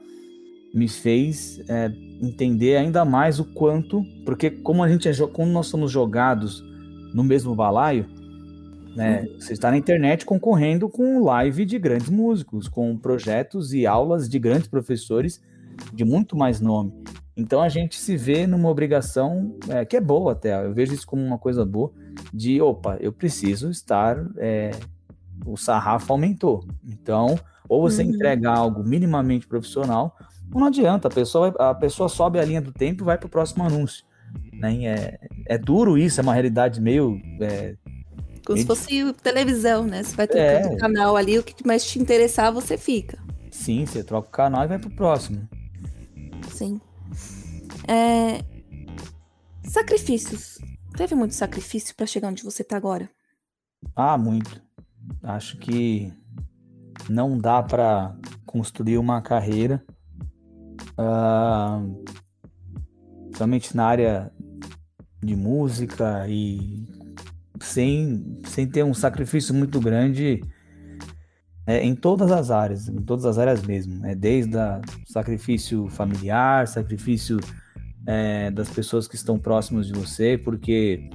[0.77, 5.65] me fez é, entender ainda mais o quanto, porque como a gente é, como nós
[5.65, 6.63] somos jogados
[7.15, 8.05] no mesmo balaio,
[8.95, 9.21] né?
[9.21, 9.39] Uhum.
[9.39, 14.37] Você está na internet concorrendo com live de grandes músicos, com projetos e aulas de
[14.37, 15.41] grandes professores
[15.91, 16.93] de muito mais nome.
[17.35, 20.63] Então a gente se vê numa obrigação é, que é boa até.
[20.63, 21.91] Eu vejo isso como uma coisa boa
[22.31, 24.23] de opa, eu preciso estar.
[24.37, 24.69] É,
[25.43, 26.63] o sarrafo aumentou.
[26.87, 27.35] Então,
[27.67, 28.09] ou você uhum.
[28.09, 30.15] entrega algo minimamente profissional,
[30.53, 31.07] não adianta.
[31.07, 34.05] A pessoa, a pessoa sobe a linha do tempo e vai para o próximo anúncio.
[34.53, 34.85] Né?
[34.85, 37.75] É, é duro isso, é uma realidade meio é,
[38.47, 40.01] como se fosse televisão, né?
[40.01, 40.77] Você vai trocando é.
[40.77, 43.19] canal ali, o que mais te interessar, você fica.
[43.51, 45.45] Sim, você troca o canal e vai pro próximo.
[46.53, 46.79] Sim.
[47.85, 48.41] É...
[49.65, 50.59] Sacrifícios.
[50.95, 53.09] Teve muito sacrifício para chegar onde você tá agora?
[53.93, 54.61] Ah, muito.
[55.21, 56.13] Acho que
[57.09, 59.83] não dá para construir uma carreira,
[60.97, 62.03] uh,
[63.35, 64.31] somente na área
[65.21, 66.85] de música e
[67.59, 70.41] sem, sem ter um sacrifício muito grande
[71.65, 74.05] é, em todas as áreas, em todas as áreas mesmo.
[74.05, 77.37] É, desde o sacrifício familiar, sacrifício
[78.05, 81.09] é, das pessoas que estão próximas de você, porque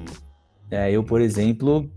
[0.71, 1.91] é, eu, por exemplo,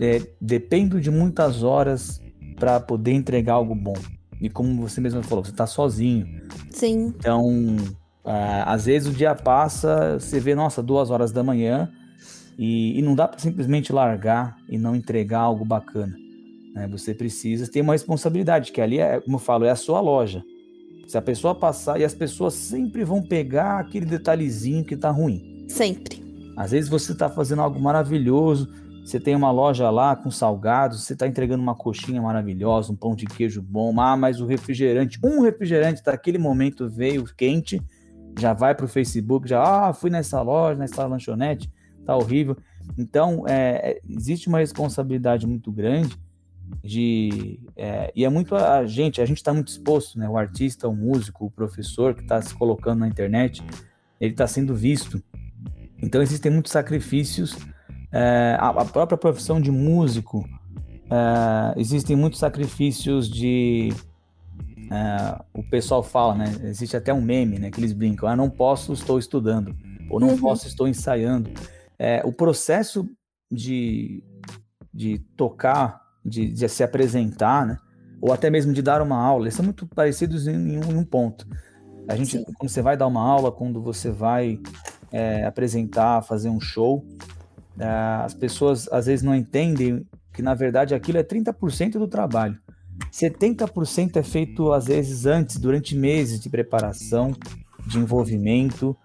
[0.00, 2.20] é, dependo de muitas horas
[2.58, 3.96] para poder entregar algo bom.
[4.42, 6.26] E como você mesmo falou, você está sozinho.
[6.70, 7.14] Sim.
[7.16, 7.76] Então,
[8.24, 11.88] é, às vezes o dia passa, você vê, nossa, duas horas da manhã,
[12.58, 16.12] e, e não dá para simplesmente largar e não entregar algo bacana.
[16.74, 16.88] Né?
[16.88, 20.42] Você precisa ter uma responsabilidade, que ali, é, como eu falo, é a sua loja.
[21.06, 25.66] Se a pessoa passar, e as pessoas sempre vão pegar aquele detalhezinho que está ruim.
[25.68, 26.20] Sempre.
[26.56, 28.68] Às vezes você está fazendo algo maravilhoso,
[29.04, 33.14] você tem uma loja lá com salgados, você está entregando uma coxinha maravilhosa, um pão
[33.16, 37.82] de queijo bom, ah, mas o refrigerante, um refrigerante daquele momento veio quente,
[38.38, 41.70] já vai para o Facebook, já, ah, fui nessa loja, nessa lanchonete,
[42.04, 42.56] tá horrível.
[42.96, 46.16] Então, é, é, existe uma responsabilidade muito grande
[46.82, 47.60] de.
[47.76, 50.28] É, e é muito a gente, a gente está muito exposto, né?
[50.28, 53.62] O artista, o músico, o professor que está se colocando na internet,
[54.20, 55.22] ele está sendo visto.
[56.00, 57.56] Então, existem muitos sacrifícios.
[58.12, 60.46] É, a, a, própria profissão de músico,
[61.10, 63.92] é, existem muitos sacrifícios de.
[64.90, 66.44] É, o pessoal fala, né?
[66.64, 67.70] Existe até um meme, né?
[67.70, 69.74] Que eles brincam: ah, não posso, estou estudando.
[70.10, 70.38] Ou não uhum.
[70.38, 71.50] posso, estou ensaiando
[72.02, 73.08] é, o processo
[73.48, 74.24] de,
[74.92, 77.78] de tocar, de, de, se apresentar, né?
[78.20, 80.96] ou até mesmo de dar uma aula, eles são muito parecidos em, em, um, em
[80.96, 81.46] um, ponto.
[82.08, 82.44] A gente, Sim.
[82.58, 84.58] quando você vai dar uma aula, quando você vai
[85.12, 87.06] é, apresentar, fazer um show,
[87.78, 92.58] as pessoas às vezes não entendem que na verdade aquilo é 30% do trabalho.
[93.10, 97.34] 70% é feito às vezes antes, durante meses de preparação,
[97.86, 98.96] de envolvimento.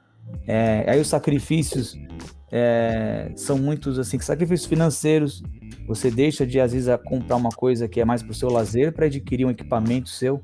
[0.45, 1.97] É, aí os sacrifícios
[2.51, 5.43] é, são muitos assim sacrifícios financeiros.
[5.87, 8.93] Você deixa de às vezes comprar uma coisa que é mais para o seu lazer
[8.93, 10.41] para adquirir um equipamento seu,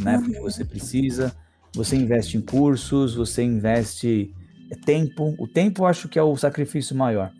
[0.00, 0.16] né?
[0.16, 0.24] Uhum.
[0.24, 1.34] Porque você precisa.
[1.74, 4.34] Você investe em cursos, você investe
[4.84, 5.34] tempo.
[5.38, 7.30] O tempo eu acho que é o sacrifício maior,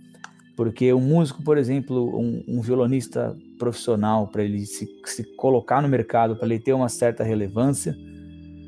[0.56, 5.88] porque um músico, por exemplo, um, um violonista profissional para ele se, se colocar no
[5.88, 7.96] mercado, para ele ter uma certa relevância,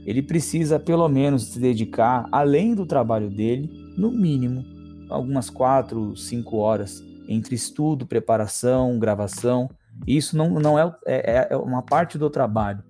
[0.04, 4.64] ele precisa pelo menos se dedicar, além do trabalho dele, no mínimo
[5.10, 9.68] algumas quatro, cinco horas entre estudo, preparação, gravação.
[10.06, 12.82] Isso não, não é, é, é uma parte do trabalho.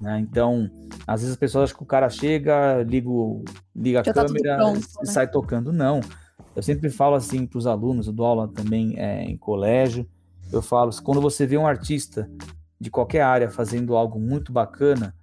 [0.00, 0.18] Né?
[0.20, 0.70] Então,
[1.06, 3.08] às vezes as pessoas acham que o cara chega, liga,
[3.74, 5.12] liga a Já tá câmera tá pronto, e né?
[5.12, 5.72] sai tocando.
[5.72, 6.00] Não.
[6.54, 10.06] Eu sempre falo assim para os alunos, eu dou aula também é, em colégio.
[10.52, 12.30] Eu falo, quando você vê um artista
[12.80, 15.14] de qualquer área fazendo algo muito bacana,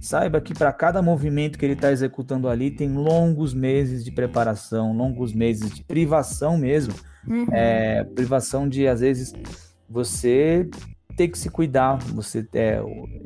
[0.00, 4.92] Saiba que para cada movimento que ele está executando ali tem longos meses de preparação,
[4.92, 6.94] longos meses de privação mesmo.
[7.26, 7.46] Uhum.
[7.52, 9.32] É, privação de, às vezes,
[9.88, 10.68] você
[11.16, 12.80] ter que se cuidar, você é,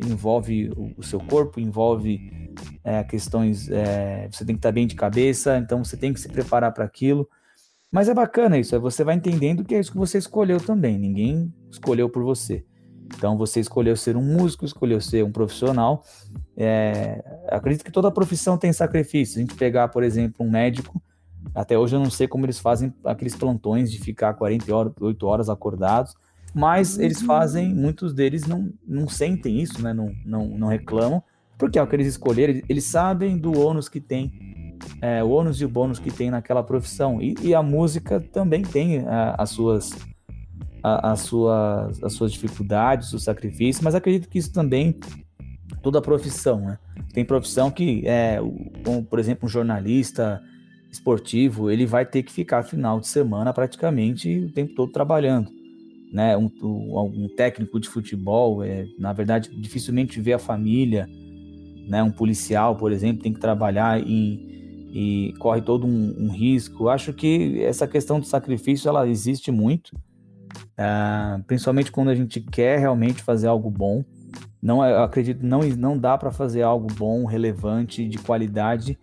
[0.07, 5.59] envolve o, seu corpo, envolve é, questões, é, você tem que estar bem de cabeça,
[5.59, 7.29] então você tem que se preparar para aquilo.
[7.91, 10.99] Mas é bacana isso, é você vai entendendo que é isso que você escolheu também.
[10.99, 12.65] Ninguém escolheu por você.
[13.17, 16.05] Então você escolheu ser um músico, escolheu ser um profissional.
[16.57, 19.39] É, acredito que toda profissão tem sacrifício.
[19.39, 21.01] A gente pegar, por exemplo, um médico,
[21.55, 26.15] até hoje eu não sei como eles fazem aqueles plantões de ficar 48 horas acordados,
[26.55, 29.93] mas eles fazem, muitos deles não, não sentem isso, né?
[29.93, 31.23] não, não, não reclamam,
[31.59, 35.61] porque é o que eles escolheram, eles sabem do ônus que tem, é, o ônus
[35.61, 37.21] e o bônus que tem naquela profissão.
[37.21, 39.05] E, e a música também tem é,
[39.37, 39.91] as suas
[40.83, 44.99] as suas, as suas dificuldades, os sacrifícios, mas acredito que isso também
[45.83, 46.79] toda profissão, né?
[47.13, 48.39] Tem profissão que é,
[48.85, 50.43] como, por exemplo, um jornalista
[50.91, 55.51] esportivo, ele vai ter que ficar final de semana praticamente o tempo todo trabalhando,
[56.13, 56.37] né?
[56.37, 61.09] Um, um técnico de futebol, é, na verdade, dificilmente vê a família,
[61.89, 62.03] né?
[62.03, 64.47] Um policial, por exemplo, tem que trabalhar e,
[65.39, 66.89] corre todo um, um risco.
[66.89, 69.97] Acho que essa questão do sacrifício ela existe muito
[70.79, 74.05] Uh, principalmente quando a gente quer realmente fazer algo bom.
[74.61, 78.99] Não, acredito, não, não dá para fazer algo bom, relevante, de qualidade,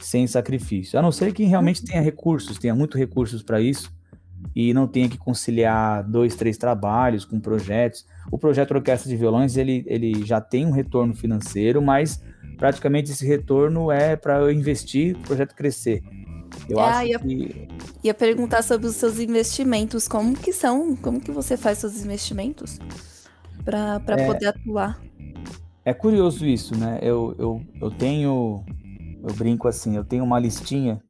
[0.00, 0.98] sem sacrifício.
[0.98, 3.92] A não ser que realmente tenha recursos, tenha muito recursos para isso
[4.54, 8.06] e não tenha que conciliar dois, três trabalhos com projetos.
[8.30, 12.22] O projeto Orquestra de Violões ele, ele já tem um retorno financeiro, mas
[12.56, 16.02] praticamente esse retorno é para eu investir, o projeto crescer.
[16.68, 17.68] Eu ah, acho ia, que...
[18.02, 22.78] ia perguntar sobre os seus investimentos, como que são, como que você faz seus investimentos
[23.64, 25.00] para é, poder atuar?
[25.84, 26.98] É curioso isso, né?
[27.02, 28.64] Eu, eu, eu tenho,
[29.22, 31.02] eu brinco assim, eu tenho uma listinha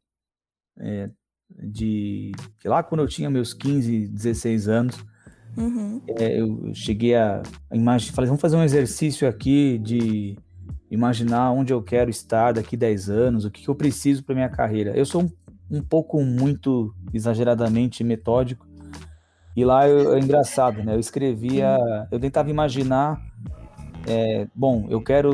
[0.78, 1.10] é,
[1.58, 5.04] de, que lá quando eu tinha meus 15, 16 anos,
[5.56, 6.00] uhum.
[6.18, 10.36] é, eu cheguei a, a imaginar, falei, vamos fazer um exercício aqui de
[10.90, 14.48] imaginar onde eu quero estar daqui 10 anos, o que, que eu preciso para minha
[14.48, 14.96] carreira.
[14.96, 15.30] Eu sou um
[15.70, 18.66] um pouco muito exageradamente metódico.
[19.54, 20.94] E lá eu, é engraçado, né?
[20.94, 21.78] Eu escrevia,
[22.10, 23.20] eu tentava imaginar,
[24.06, 25.32] é, bom, eu quero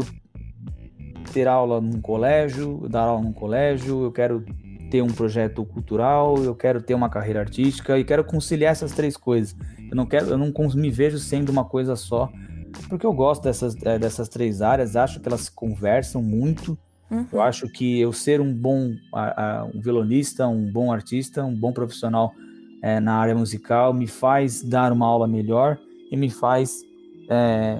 [1.32, 4.44] ter aula num colégio, dar aula num colégio, eu quero
[4.92, 9.16] ter um projeto cultural, eu quero ter uma carreira artística e quero conciliar essas três
[9.16, 9.56] coisas.
[9.90, 12.30] Eu não quero, eu não me vejo sendo uma coisa só,
[12.90, 16.78] porque eu gosto dessas, é, dessas três áreas, acho que elas conversam muito
[17.10, 17.26] Uhum.
[17.30, 18.94] Eu acho que eu ser um bom
[19.74, 22.32] um violonista, um bom artista, um bom profissional
[22.82, 25.78] é, na área musical me faz dar uma aula melhor
[26.10, 26.80] e me faz
[27.28, 27.78] é,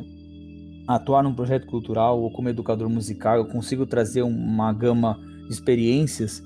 [0.86, 3.38] atuar num projeto cultural ou como educador musical.
[3.38, 6.42] Eu consigo trazer uma gama de experiências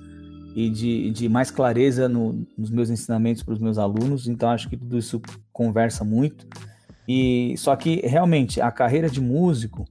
[0.56, 4.26] e de, de mais clareza no, nos meus ensinamentos para os meus alunos.
[4.26, 5.20] Então acho que tudo isso
[5.52, 6.48] conversa muito.
[7.06, 9.84] E só que realmente a carreira de músico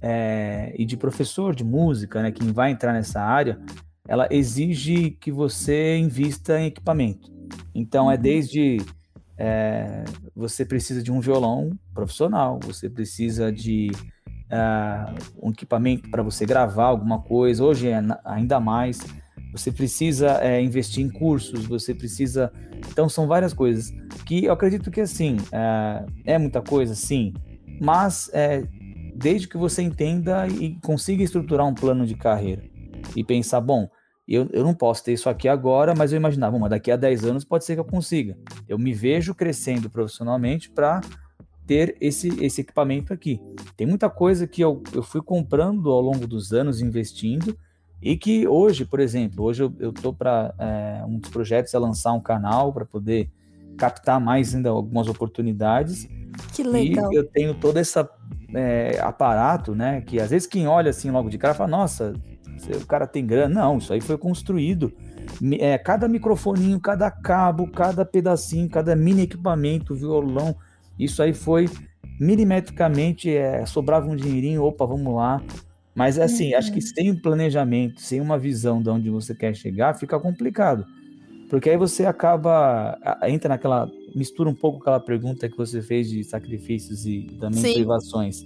[0.00, 3.58] é, e de professor de música, né, quem vai entrar nessa área,
[4.06, 7.34] ela exige que você invista em equipamento.
[7.74, 8.22] Então, é uhum.
[8.22, 8.76] desde
[9.36, 10.04] é,
[10.36, 13.90] você precisa de um violão profissional, você precisa de
[14.52, 19.00] uh, um equipamento para você gravar alguma coisa, hoje é ainda mais.
[19.56, 22.52] Você precisa é, investir em cursos, você precisa.
[22.90, 23.92] Então, são várias coisas
[24.24, 27.32] que eu acredito que, assim, uh, é muita coisa, sim,
[27.80, 28.64] mas é,
[29.14, 32.62] desde que você entenda e consiga estruturar um plano de carreira
[33.14, 33.88] e pensar, bom,
[34.28, 36.96] eu, eu não posso ter isso aqui agora, mas eu imaginava, bom, mas daqui a
[36.96, 38.36] 10 anos pode ser que eu consiga.
[38.68, 41.00] Eu me vejo crescendo profissionalmente para
[41.66, 43.40] ter esse, esse equipamento aqui.
[43.76, 47.56] Tem muita coisa que eu, eu fui comprando ao longo dos anos, investindo,
[48.00, 52.12] e que hoje, por exemplo, hoje eu estou para é, um dos projetos é lançar
[52.12, 53.30] um canal para poder
[53.76, 56.08] captar mais ainda algumas oportunidades.
[56.52, 57.12] Que legal.
[57.12, 58.08] E eu tenho toda essa
[58.54, 60.00] é, aparato, né?
[60.00, 62.14] Que às vezes quem olha assim logo de cara fala, nossa,
[62.80, 63.62] o cara tem grana.
[63.62, 64.92] Não, isso aí foi construído.
[65.58, 70.56] É, cada microfoninho, cada cabo, cada pedacinho, cada mini equipamento, violão,
[70.98, 71.68] isso aí foi
[72.18, 75.42] milimetricamente, é, sobrava um dinheirinho, opa, vamos lá.
[75.96, 76.58] Mas assim, uhum.
[76.58, 80.84] acho que sem um planejamento, sem uma visão de onde você quer chegar, fica complicado.
[81.48, 86.22] Porque aí você acaba, entra naquela, mistura um pouco aquela pergunta que você fez de
[86.22, 87.74] sacrifícios e também Sim.
[87.74, 88.44] privações.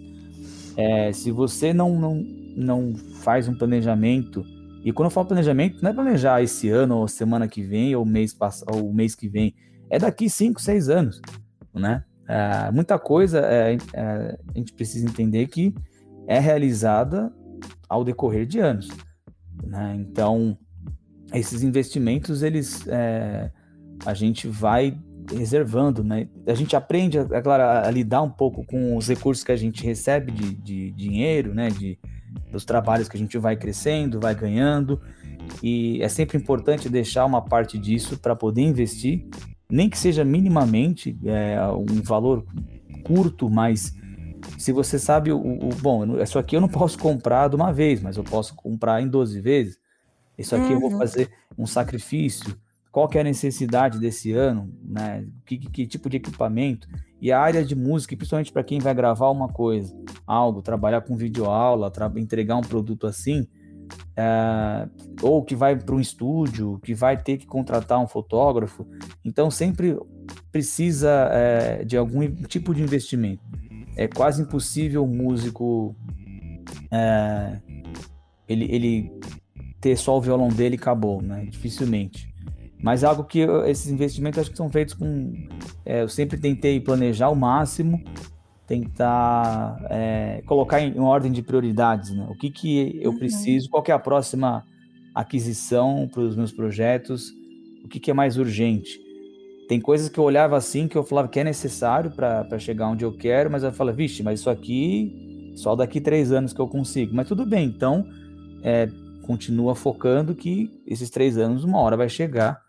[0.76, 2.24] É, se você não, não,
[2.56, 4.44] não faz um planejamento,
[4.84, 8.04] e quando eu falo planejamento, não é planejar esse ano, ou semana que vem, ou
[8.04, 8.36] mês,
[8.72, 9.54] ou mês que vem,
[9.88, 11.20] é daqui 5, 6 anos,
[11.74, 12.04] né?
[12.28, 15.74] É, muita coisa é, é, a gente precisa entender que
[16.28, 17.32] é realizada
[17.90, 18.88] ao decorrer de anos,
[19.64, 19.96] né?
[19.98, 20.56] Então,
[21.34, 23.50] esses investimentos, eles é,
[24.06, 24.96] a gente vai
[25.34, 26.28] reservando, né?
[26.46, 29.84] A gente aprende, é claro, a lidar um pouco com os recursos que a gente
[29.84, 31.68] recebe de, de dinheiro, né?
[31.68, 31.98] De,
[32.52, 35.00] dos trabalhos que a gente vai crescendo, vai ganhando.
[35.60, 39.26] e é sempre importante deixar uma parte disso para poder investir,
[39.68, 42.44] nem que seja minimamente é, um valor
[43.04, 43.94] curto, mas
[44.58, 48.00] se você sabe o, o, bom, isso aqui eu não posso comprar de uma vez,
[48.00, 49.78] mas eu posso comprar em 12 vezes.
[50.36, 50.72] Isso aqui uhum.
[50.72, 50.98] eu vou uhum.
[50.98, 52.56] fazer um sacrifício.
[52.90, 55.24] Qual que é a necessidade desse ano, né?
[55.46, 56.88] Que, que, que tipo de equipamento?
[57.20, 59.94] E a área de música, principalmente para quem vai gravar uma coisa,
[60.26, 63.46] algo, trabalhar com videoaula, entregar um produto assim,
[64.16, 64.88] é,
[65.22, 68.86] ou que vai para um estúdio, que vai ter que contratar um fotógrafo.
[69.24, 69.96] Então sempre
[70.50, 73.42] precisa é, de algum tipo de investimento.
[73.96, 75.94] É quase impossível um músico
[76.90, 77.60] é,
[78.48, 79.12] ele, ele
[79.80, 81.46] ter só o violão dele e acabou, né?
[81.48, 82.32] Dificilmente.
[82.82, 85.32] Mas algo que esses investimentos acho que são feitos com.
[85.84, 88.02] É, eu sempre tentei planejar o máximo
[88.70, 92.24] tentar é, colocar em, em, ordem de prioridades, né?
[92.30, 93.18] O que, que eu uhum.
[93.18, 94.64] preciso, qual é a próxima
[95.12, 97.32] aquisição para os meus projetos,
[97.84, 98.96] o que, que é mais urgente.
[99.70, 103.04] Tem coisas que eu olhava assim que eu falava que é necessário para chegar onde
[103.04, 106.66] eu quero, mas eu falava, vixe, mas isso aqui só daqui três anos que eu
[106.66, 107.14] consigo.
[107.14, 108.04] Mas tudo bem, então
[108.64, 108.88] é,
[109.22, 112.60] continua focando que esses três anos, uma hora vai chegar.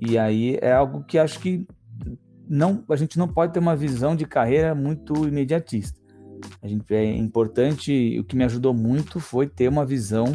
[0.00, 1.64] E aí é algo que acho que
[2.48, 5.96] não, a gente não pode ter uma visão de carreira muito imediatista.
[6.60, 10.32] A gente, é importante, o que me ajudou muito foi ter uma visão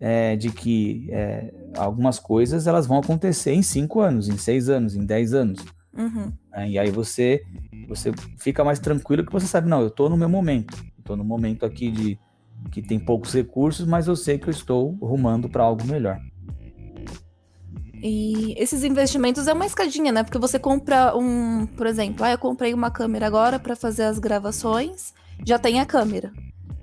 [0.00, 4.94] é, de que é, algumas coisas elas vão acontecer em cinco anos, em seis anos,
[4.94, 5.64] em dez anos.
[5.96, 6.32] Uhum.
[6.52, 7.42] É, e aí você,
[7.88, 10.84] você fica mais tranquilo que você sabe, não, eu estou no meu momento.
[10.98, 12.18] Estou no momento aqui de
[12.70, 16.18] que tem poucos recursos, mas eu sei que eu estou rumando para algo melhor.
[18.02, 20.22] E esses investimentos é uma escadinha, né?
[20.22, 24.18] Porque você compra um, por exemplo, ah, eu comprei uma câmera agora para fazer as
[24.18, 25.14] gravações,
[25.46, 26.30] já tem a câmera.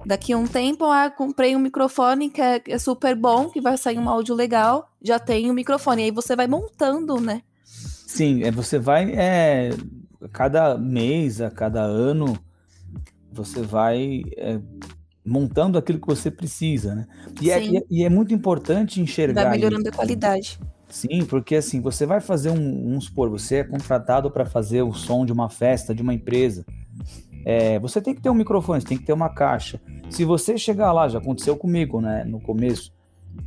[0.05, 3.77] Daqui a um tempo, ah, comprei um microfone que é, é super bom, que vai
[3.77, 6.01] sair um áudio legal, já tem o um microfone.
[6.01, 7.41] E aí você vai montando, né?
[7.63, 9.11] Sim, é, você vai.
[9.13, 9.69] É,
[10.31, 12.37] cada mês, a cada ano,
[13.31, 14.59] você vai é,
[15.25, 17.07] montando aquilo que você precisa, né?
[17.41, 19.43] E, é, e é, e é, muito importante enxergar.
[19.43, 19.89] Vai melhorando isso.
[19.89, 20.59] a qualidade.
[20.89, 24.93] Sim, porque assim, você vai fazer um, um supor, você é contratado para fazer o
[24.93, 26.65] som de uma festa, de uma empresa.
[27.45, 29.79] É, você tem que ter um microfone, tem que ter uma caixa.
[30.09, 32.93] Se você chegar lá, já aconteceu comigo, né, no começo,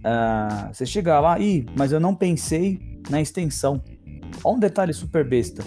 [0.01, 3.83] uh, você chegar lá, e mas eu não pensei na extensão.
[4.43, 5.63] Olha um detalhe super besta.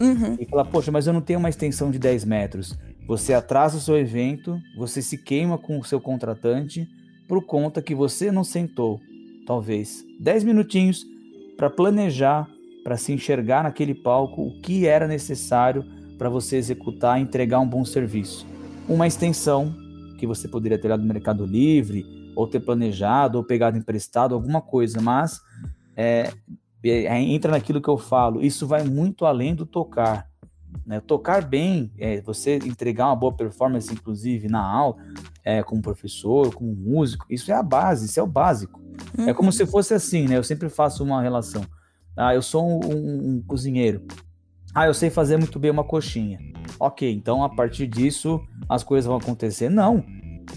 [0.00, 0.36] Uhum.
[0.38, 2.78] E falar, poxa, mas eu não tenho uma extensão de 10 metros.
[3.06, 6.88] Você atrasa o seu evento, você se queima com o seu contratante
[7.28, 8.98] por conta que você não sentou,
[9.46, 11.04] talvez, 10 minutinhos
[11.56, 12.48] para planejar,
[12.82, 15.84] para se enxergar naquele palco o que era necessário
[16.20, 18.46] para você executar e entregar um bom serviço.
[18.86, 19.74] Uma extensão
[20.18, 22.04] que você poderia ter dado no Mercado Livre,
[22.36, 25.40] ou ter planejado, ou pegado emprestado, alguma coisa, mas
[25.96, 26.30] é,
[26.84, 30.28] é, entra naquilo que eu falo, isso vai muito além do tocar.
[30.84, 31.00] Né?
[31.00, 34.96] Tocar bem, é, você entregar uma boa performance, inclusive na aula,
[35.42, 38.78] é, como professor, como músico, isso é a base, isso é o básico.
[39.16, 39.26] Uhum.
[39.26, 40.36] É como se fosse assim, né?
[40.36, 41.64] Eu sempre faço uma relação.
[42.14, 44.04] Ah, eu sou um, um, um cozinheiro.
[44.74, 46.38] Ah, eu sei fazer muito bem uma coxinha.
[46.78, 49.68] Ok, então a partir disso as coisas vão acontecer.
[49.68, 50.04] Não,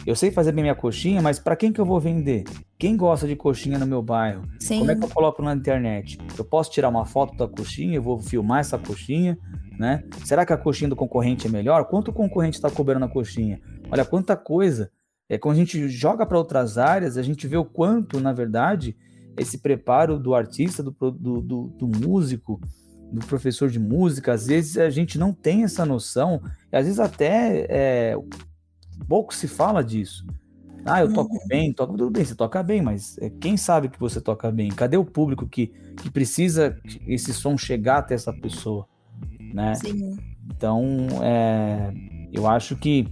[0.06, 2.44] eu sei fazer bem minha coxinha, mas para quem que eu vou vender?
[2.78, 4.44] Quem gosta de coxinha no meu bairro?
[4.60, 4.80] Sim.
[4.80, 6.18] Como é que eu coloco na internet?
[6.38, 9.38] Eu posso tirar uma foto da coxinha, eu vou filmar essa coxinha,
[9.80, 10.04] né?
[10.24, 11.86] Será que a coxinha do concorrente é melhor?
[11.86, 13.62] Quanto o concorrente está cobrando a coxinha?
[13.90, 14.92] Olha quanta coisa
[15.30, 18.96] é, quando a gente joga para outras áreas, a gente vê o quanto, na verdade,
[19.38, 22.60] esse preparo do artista, do, do, do, do músico,
[23.14, 26.42] do professor de música, às vezes a gente não tem essa noção,
[26.72, 28.18] e às vezes até é,
[29.08, 30.26] pouco se fala disso.
[30.86, 31.48] Ah, eu toco uhum.
[31.48, 34.70] bem, toco tudo bem, você toca bem, mas é, quem sabe que você toca bem?
[34.70, 35.68] Cadê o público que,
[36.02, 38.86] que precisa esse som chegar até essa pessoa,
[39.54, 39.76] né?
[39.76, 40.18] Sim.
[40.46, 41.94] Então, é,
[42.34, 43.08] eu acho que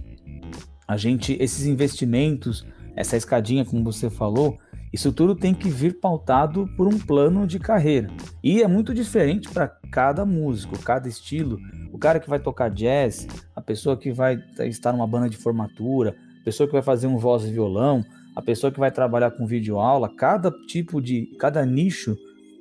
[0.86, 4.58] a gente, esses investimentos, essa escadinha, como você falou,
[4.92, 8.08] isso tudo tem que vir pautado por um plano de carreira.
[8.42, 11.58] E é muito diferente para cada músico, cada estilo.
[11.92, 13.26] O cara que vai tocar jazz,
[13.56, 17.16] a pessoa que vai estar numa banda de formatura, a pessoa que vai fazer um
[17.16, 18.04] voz e violão,
[18.36, 22.16] a pessoa que vai trabalhar com videoaula, cada tipo de, cada nicho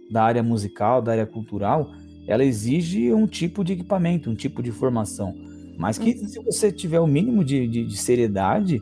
[0.10, 1.92] da área musical, da área cultural,
[2.28, 5.36] ela exige um tipo de equipamento, um tipo de formação.
[5.78, 6.28] Mas que uhum.
[6.28, 8.82] se você tiver o mínimo de, de, de seriedade,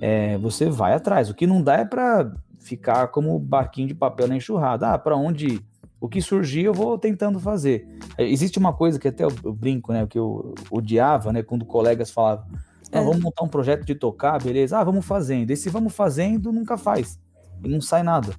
[0.00, 1.28] é, você vai atrás.
[1.28, 2.32] O que não dá é para
[2.68, 4.92] ficar como barquinho de papel na enxurrada.
[4.92, 5.60] Ah, para onde
[6.00, 7.88] o que surgir eu vou tentando fazer.
[8.16, 12.10] É, existe uma coisa que até eu, brinco, né, que eu odiava, né, quando colegas
[12.10, 12.44] falavam,
[12.92, 13.04] ah, é.
[13.04, 14.78] vamos montar um projeto de tocar, beleza?
[14.78, 15.50] Ah, vamos fazendo.
[15.50, 17.18] Esse vamos fazendo nunca faz.
[17.62, 18.32] E não sai nada.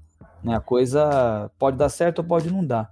[0.44, 0.56] Né?
[0.56, 2.92] A coisa pode dar certo ou pode não dar.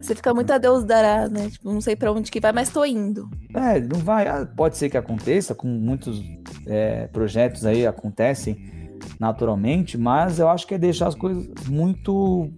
[0.00, 1.50] Você fica muito a Deus dará, né?
[1.50, 3.28] Tipo, não sei para onde que vai, mas tô indo.
[3.54, 4.26] É, não vai.
[4.26, 6.22] Ah, pode ser que aconteça, com muitos
[6.66, 8.79] é, projetos aí acontecem
[9.18, 12.50] naturalmente, mas eu acho que é deixar as coisas muito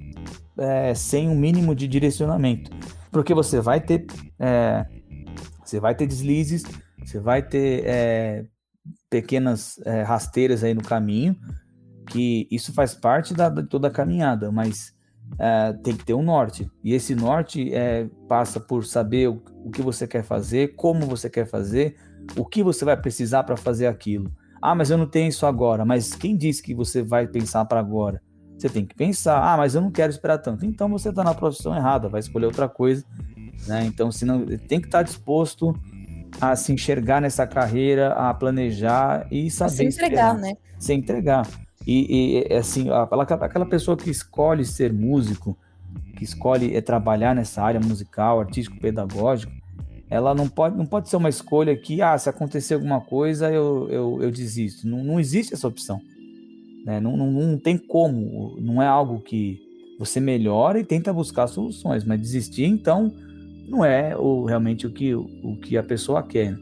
[0.59, 2.71] é, sem um mínimo de direcionamento.
[3.11, 4.07] Porque você vai ter.
[4.39, 4.87] É,
[5.65, 6.65] você vai ter deslizes,
[7.05, 8.45] você vai ter é,
[9.09, 11.37] pequenas é, rasteiras aí no caminho,
[12.11, 14.95] que isso faz parte da, de toda a caminhada, mas
[15.39, 16.71] é, tem que ter um norte.
[16.83, 21.29] E esse norte é, passa por saber o, o, que você quer fazer, como você
[21.31, 21.97] quer fazer,
[22.37, 24.33] o que você vai precisar para fazer aquilo.
[24.63, 25.85] Ah, mas eu não tenho isso agora.
[25.85, 28.23] Mas quem disse que você vai pensar para agora?
[28.57, 29.43] Você tem que pensar.
[29.43, 30.65] Ah, mas eu não quero esperar tanto.
[30.65, 33.05] Então você está na profissão errada, vai escolher outra coisa.
[33.67, 33.85] Né?
[33.87, 35.75] Então, senão, tem que estar tá disposto
[36.41, 39.73] a se enxergar nessa carreira, a planejar e saber.
[39.73, 40.57] Se entregar, esperar, né?
[40.79, 41.49] Se entregar.
[41.87, 45.59] E, e assim, aquela, aquela pessoa que escolhe ser músico,
[46.17, 49.53] que escolhe é, trabalhar nessa área musical, artístico, pedagógico,
[50.13, 53.89] ela não pode, não pode ser uma escolha que, ah, se acontecer alguma coisa, eu,
[53.89, 54.87] eu, eu desisto.
[54.87, 56.03] Não, não existe essa opção.
[56.85, 57.01] Né?
[57.01, 59.59] Não, não, não tem como, não é algo que
[59.99, 63.11] você melhora e tenta buscar soluções, mas desistir, então,
[63.67, 66.55] não é o, realmente o que, o, que a pessoa quer.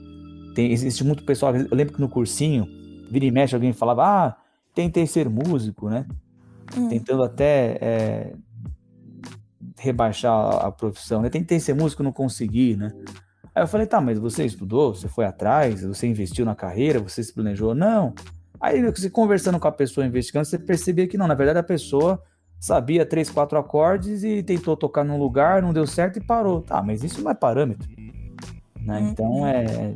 [0.55, 2.68] Tem, existe muito pessoal, eu lembro que no cursinho,
[3.11, 4.36] vira e mexe, alguém falava, ah,
[4.72, 6.07] tentei ser músico, né?
[6.76, 6.88] Hum.
[6.88, 8.32] Tentando até é,
[9.76, 11.28] rebaixar a, a profissão, né?
[11.28, 12.92] Tentei ser músico, não consegui, né?
[13.55, 17.22] Aí eu falei, tá, mas você estudou, você foi atrás, você investiu na carreira, você
[17.22, 17.74] se planejou?
[17.74, 18.14] Não.
[18.61, 22.22] Aí você conversando com a pessoa, investigando, você percebia que não, na verdade a pessoa
[22.59, 26.61] sabia três, quatro acordes e tentou tocar num lugar, não deu certo e parou.
[26.61, 27.88] Tá, mas isso não é parâmetro.
[28.80, 28.98] Né?
[28.98, 29.09] Uhum.
[29.09, 29.94] Então é,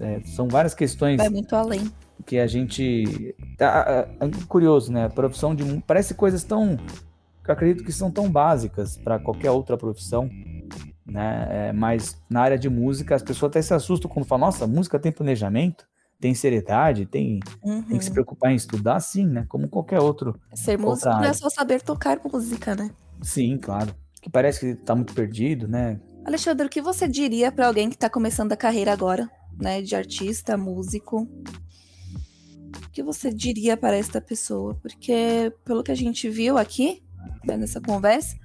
[0.00, 1.18] é, são várias questões.
[1.18, 1.90] Vai muito além
[2.26, 3.34] que a gente.
[3.58, 5.04] É, é curioso, né?
[5.04, 5.80] A profissão de.
[5.86, 6.76] Parece coisas tão.
[6.76, 10.28] que eu acredito que são tão básicas para qualquer outra profissão,
[11.06, 11.46] né?
[11.50, 14.98] É, mas na área de música, as pessoas até se assustam quando falam: nossa, música
[14.98, 15.86] tem planejamento,
[16.20, 17.82] tem seriedade, tem, uhum.
[17.82, 18.14] tem que se uhum.
[18.14, 19.46] preocupar em estudar, sim, né?
[19.48, 20.38] Como qualquer outro.
[20.54, 22.90] Ser músico não é só saber tocar música, né?
[23.22, 23.94] Sim, claro.
[24.20, 26.00] Que parece que tá muito perdido, né?
[26.24, 29.30] Alexandre, o que você diria para alguém que está começando a carreira agora,
[29.60, 31.28] né, de artista, músico,
[32.92, 34.74] que você diria para esta pessoa?
[34.82, 37.04] Porque, pelo que a gente viu aqui,
[37.44, 38.36] né, nessa conversa,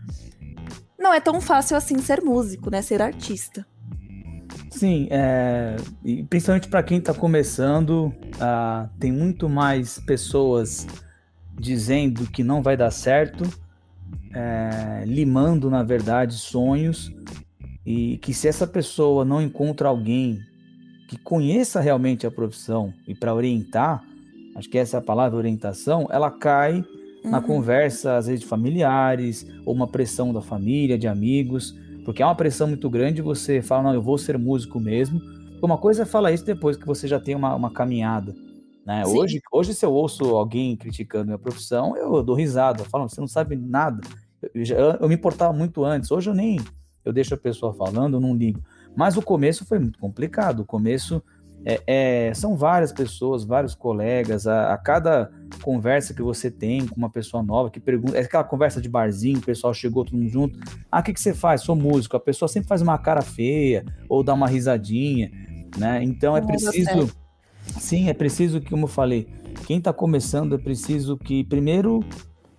[1.01, 2.81] não é tão fácil assim ser músico, né?
[2.81, 3.65] Ser artista.
[4.69, 10.87] Sim, é, e principalmente para quem está começando, uh, tem muito mais pessoas
[11.53, 13.43] dizendo que não vai dar certo,
[14.33, 17.13] é, limando, na verdade, sonhos,
[17.85, 20.39] e que se essa pessoa não encontra alguém
[21.07, 24.01] que conheça realmente a profissão e para orientar,
[24.55, 26.83] acho que essa é a palavra orientação, ela cai
[27.23, 27.31] uhum.
[27.31, 32.25] na conversa, às vezes, de familiares, ou uma pressão da família, de amigos, porque é
[32.25, 35.21] uma pressão muito grande você fala, não, eu vou ser músico mesmo.
[35.61, 38.33] Uma coisa é falar isso depois que você já tem uma, uma caminhada.
[38.85, 39.05] Né?
[39.05, 43.21] Hoje, hoje, se eu ouço alguém criticando minha profissão, eu dou risada, eu falo, você
[43.21, 44.01] não sabe nada.
[44.41, 46.59] Eu, eu, eu me importava muito antes, hoje eu nem
[47.03, 48.61] eu deixo a pessoa falando, eu não ligo.
[48.95, 50.61] Mas o começo foi muito complicado.
[50.61, 51.21] O começo
[51.65, 55.31] é, é, são várias pessoas, vários colegas, a, a, cada
[55.63, 59.39] conversa que você tem com uma pessoa nova que pergunta, é aquela conversa de barzinho,
[59.39, 60.59] o pessoal chegou todo mundo junto,
[60.91, 61.61] ah, o que, que você faz?
[61.61, 65.31] Sou músico, a pessoa sempre faz uma cara feia ou dá uma risadinha,
[65.77, 66.03] né?
[66.03, 67.11] Então é preciso,
[67.79, 69.27] sim, é preciso que, como eu falei,
[69.65, 72.03] quem está começando é preciso que primeiro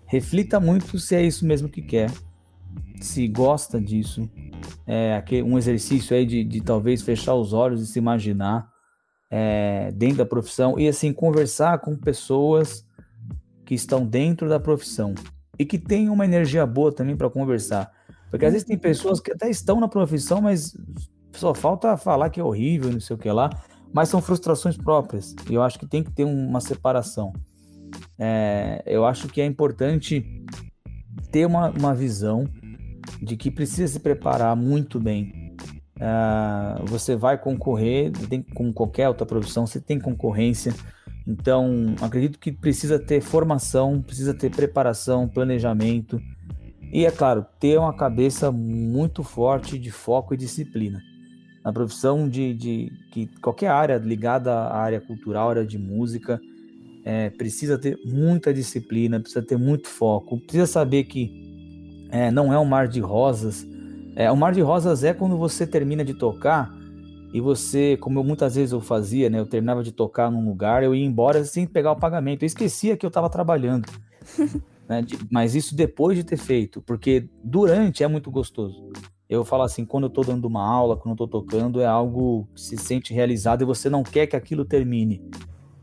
[0.06, 2.10] reflita muito se é isso mesmo que quer,
[3.00, 4.28] se gosta disso,
[4.86, 8.71] é um exercício aí de, de talvez fechar os olhos e se imaginar
[9.34, 12.86] é, dentro da profissão e assim conversar com pessoas
[13.64, 15.14] que estão dentro da profissão
[15.58, 17.90] e que têm uma energia boa também para conversar.
[18.30, 20.76] Porque às vezes tem pessoas que até estão na profissão, mas
[21.32, 23.48] só falta falar que é horrível, não sei o que lá,
[23.90, 25.34] mas são frustrações próprias.
[25.48, 27.32] E eu acho que tem que ter uma separação.
[28.18, 30.44] É, eu acho que é importante
[31.30, 32.46] ter uma, uma visão
[33.22, 35.41] de que precisa se preparar muito bem
[36.02, 38.42] Uh, você vai concorrer, tem,
[38.74, 40.74] qualquer outra profissão, você tem concorrência.
[41.24, 46.20] Então, acredito que precisa ter formação, precisa ter preparação, planejamento
[46.92, 51.00] e, é claro, ter uma cabeça muito forte de foco e disciplina.
[51.64, 56.40] Na profissão de, de que qualquer área ligada à área cultural, área de música,
[57.04, 62.58] é, precisa ter muita disciplina, precisa ter muito foco, precisa saber que é, não é
[62.58, 63.64] um mar de rosas,
[64.14, 66.72] é, o Mar de Rosas é quando você termina de tocar
[67.32, 69.38] e você, como eu, muitas vezes eu fazia, né?
[69.40, 72.42] Eu terminava de tocar num lugar, eu ia embora sem pegar o pagamento.
[72.42, 73.86] Eu esquecia que eu estava trabalhando.
[74.88, 75.00] Né?
[75.00, 78.90] De, mas isso depois de ter feito, porque durante é muito gostoso.
[79.28, 82.48] Eu falo assim, quando eu estou dando uma aula, quando eu estou tocando, é algo
[82.52, 85.22] que se sente realizado e você não quer que aquilo termine.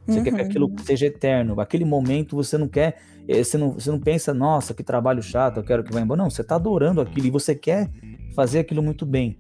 [0.06, 0.24] Você uhum.
[0.24, 0.78] quer que aquilo uhum.
[0.80, 1.60] seja eterno.
[1.62, 3.02] Aquele momento você não quer,
[3.32, 6.22] você não, você não pensa, nossa, que trabalho chato, eu quero que vá embora.
[6.22, 7.90] Não, você está adorando aquilo e você quer
[8.36, 9.40] fazer aquilo muito bem.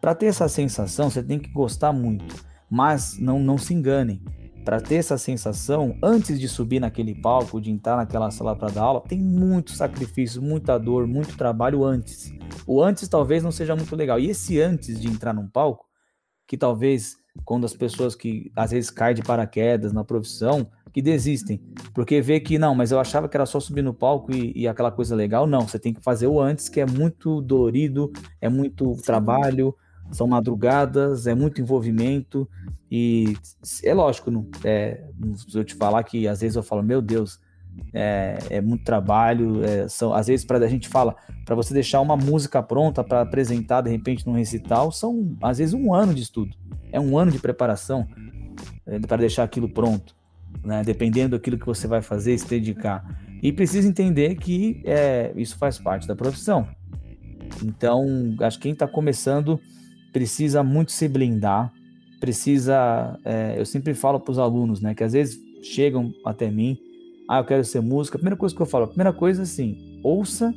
[0.00, 2.34] Para ter essa sensação, você tem que gostar muito.
[2.70, 4.20] Mas não, não se enganem.
[4.64, 8.82] Para ter essa sensação, antes de subir naquele palco, de entrar naquela sala para dar
[8.82, 12.32] aula, tem muito sacrifício, muita dor, muito trabalho antes.
[12.66, 14.20] O antes talvez não seja muito legal.
[14.20, 15.86] E esse antes de entrar num palco,
[16.46, 21.60] que talvez quando as pessoas que às vezes caem de paraquedas na profissão, que desistem,
[21.94, 24.68] porque vê que não, mas eu achava que era só subir no palco e, e
[24.68, 25.46] aquela coisa legal.
[25.46, 29.74] Não, você tem que fazer o antes, que é muito dolorido, é muito trabalho,
[30.10, 32.48] são madrugadas, é muito envolvimento.
[32.90, 33.34] E
[33.82, 35.02] é lógico, não, é,
[35.34, 37.40] se eu te falar que às vezes eu falo, meu Deus,
[37.92, 42.02] é, é muito trabalho, é, são, às vezes para a gente fala, para você deixar
[42.02, 46.22] uma música pronta para apresentar de repente num recital, são às vezes um ano de
[46.22, 46.54] estudo,
[46.90, 48.06] é um ano de preparação
[48.84, 50.14] é, para deixar aquilo pronto,
[50.64, 50.82] né?
[50.84, 53.04] dependendo daquilo que você vai fazer, se dedicar.
[53.42, 56.68] E precisa entender que é, isso faz parte da profissão.
[57.64, 59.60] Então, acho que quem está começando
[60.12, 61.72] precisa muito se blindar,
[62.20, 63.18] precisa.
[63.24, 66.78] É, eu sempre falo para os alunos, né, que às vezes chegam até mim,
[67.28, 68.16] ah, eu quero ser música.
[68.16, 70.54] A primeira coisa que eu falo, a primeira coisa assim, ouça,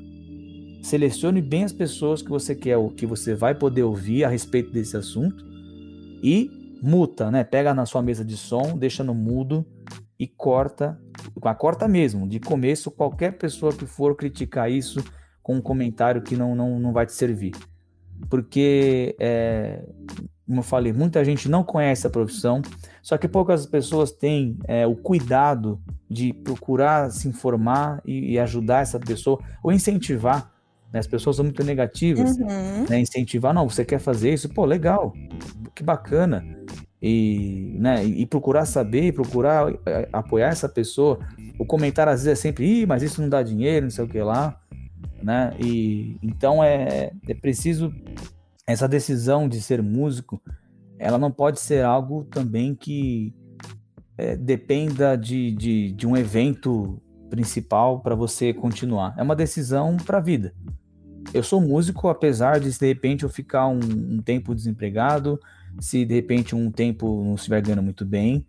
[0.82, 4.96] selecione bem as pessoas que você quer, que você vai poder ouvir a respeito desse
[4.96, 5.44] assunto
[6.22, 7.44] e muta, né?
[7.44, 9.66] Pega na sua mesa de som, deixa no mudo
[10.20, 11.00] e corta,
[11.58, 15.04] corta mesmo, de começo, qualquer pessoa que for criticar isso
[15.44, 17.54] com um comentário que não, não, não vai te servir
[18.30, 19.84] porque, é,
[20.46, 22.62] como eu falei, muita gente não conhece a profissão,
[23.02, 28.82] só que poucas pessoas têm é, o cuidado de procurar se informar e, e ajudar
[28.82, 30.52] essa pessoa, ou incentivar.
[30.92, 31.00] Né?
[31.00, 32.86] As pessoas são muito negativas, uhum.
[32.90, 33.00] né?
[33.00, 34.50] incentivar, não, você quer fazer isso?
[34.50, 35.14] Pô, legal,
[35.74, 36.44] que bacana.
[37.02, 41.20] E, né, e procurar saber, procurar é, apoiar essa pessoa.
[41.60, 44.08] O comentário às vezes é sempre, Ih, mas isso não dá dinheiro, não sei o
[44.08, 44.60] que lá
[45.26, 45.56] né?
[45.60, 47.92] E então é, é preciso
[48.68, 50.40] essa decisão de ser músico,
[51.00, 53.34] ela não pode ser algo também que
[54.18, 59.16] é, dependa de, de, de um evento principal para você continuar.
[59.18, 60.54] É uma decisão para a vida.
[61.34, 65.40] Eu sou músico, apesar de de repente eu ficar um, um, tempo desempregado,
[65.80, 68.46] se de repente um tempo não estiver ganhando muito bem,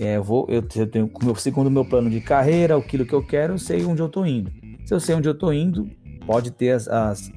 [0.00, 3.24] é, eu vou, eu, eu tenho, segundo o meu plano de carreira, aquilo que eu
[3.24, 4.50] quero, eu sei onde eu estou indo.
[4.84, 5.90] Se eu sei onde eu estou indo,
[6.26, 7.30] pode ter as, as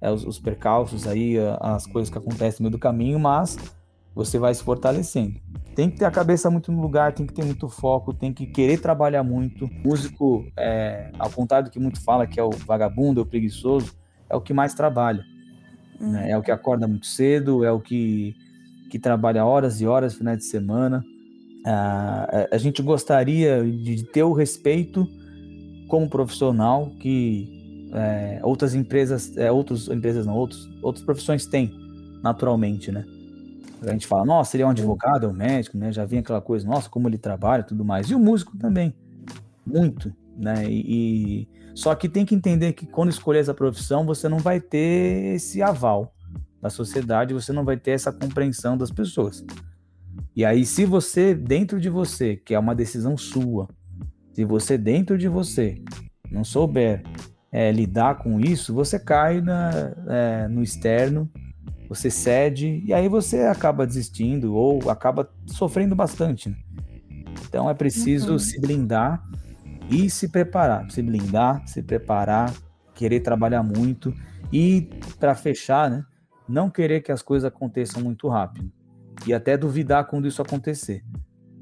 [0.00, 3.56] é, os, os, percalços aí, as coisas que acontecem no meio do caminho, mas
[4.14, 5.40] você vai se fortalecendo.
[5.74, 8.46] Tem que ter a cabeça muito no lugar, tem que ter muito foco, tem que
[8.46, 9.64] querer trabalhar muito.
[9.64, 13.26] O músico, é, ao contrário do que muito fala que é o vagabundo, é o
[13.26, 13.94] preguiçoso,
[14.28, 15.24] é o que mais trabalha.
[15.98, 16.32] Né?
[16.32, 18.34] É o que acorda muito cedo, é o que,
[18.92, 21.02] que trabalha horas e horas, finais de semana.
[21.64, 25.08] Ah, a gente gostaria de ter o respeito
[25.88, 31.72] como profissional que é, outras empresas, é, outras empresas não, outros, outras profissões têm,
[32.22, 33.06] naturalmente, né?
[33.80, 35.90] A gente fala, nossa, ele é um advogado, é um médico, né?
[35.90, 38.10] Já vem aquela coisa, nossa, como ele trabalha e tudo mais.
[38.10, 38.94] E o músico também,
[39.64, 40.66] muito, né?
[40.68, 44.60] E, e, só que tem que entender que quando escolher essa profissão, você não vai
[44.60, 46.12] ter esse aval
[46.62, 49.44] da sociedade, você não vai ter essa compreensão das pessoas.
[50.36, 53.68] E aí, se você, dentro de você, que é uma decisão sua,
[54.32, 55.82] se você dentro de você
[56.30, 57.02] não souber
[57.50, 61.28] é, lidar com isso, você cai na, é, no externo,
[61.88, 66.48] você cede e aí você acaba desistindo ou acaba sofrendo bastante.
[66.48, 66.56] Né?
[67.46, 68.38] Então é preciso uhum.
[68.38, 69.22] se blindar
[69.90, 72.54] e se preparar, se blindar, se preparar,
[72.94, 74.14] querer trabalhar muito
[74.50, 74.88] e
[75.20, 76.04] para fechar, né,
[76.52, 78.70] não querer que as coisas aconteçam muito rápido
[79.26, 81.02] e até duvidar quando isso acontecer.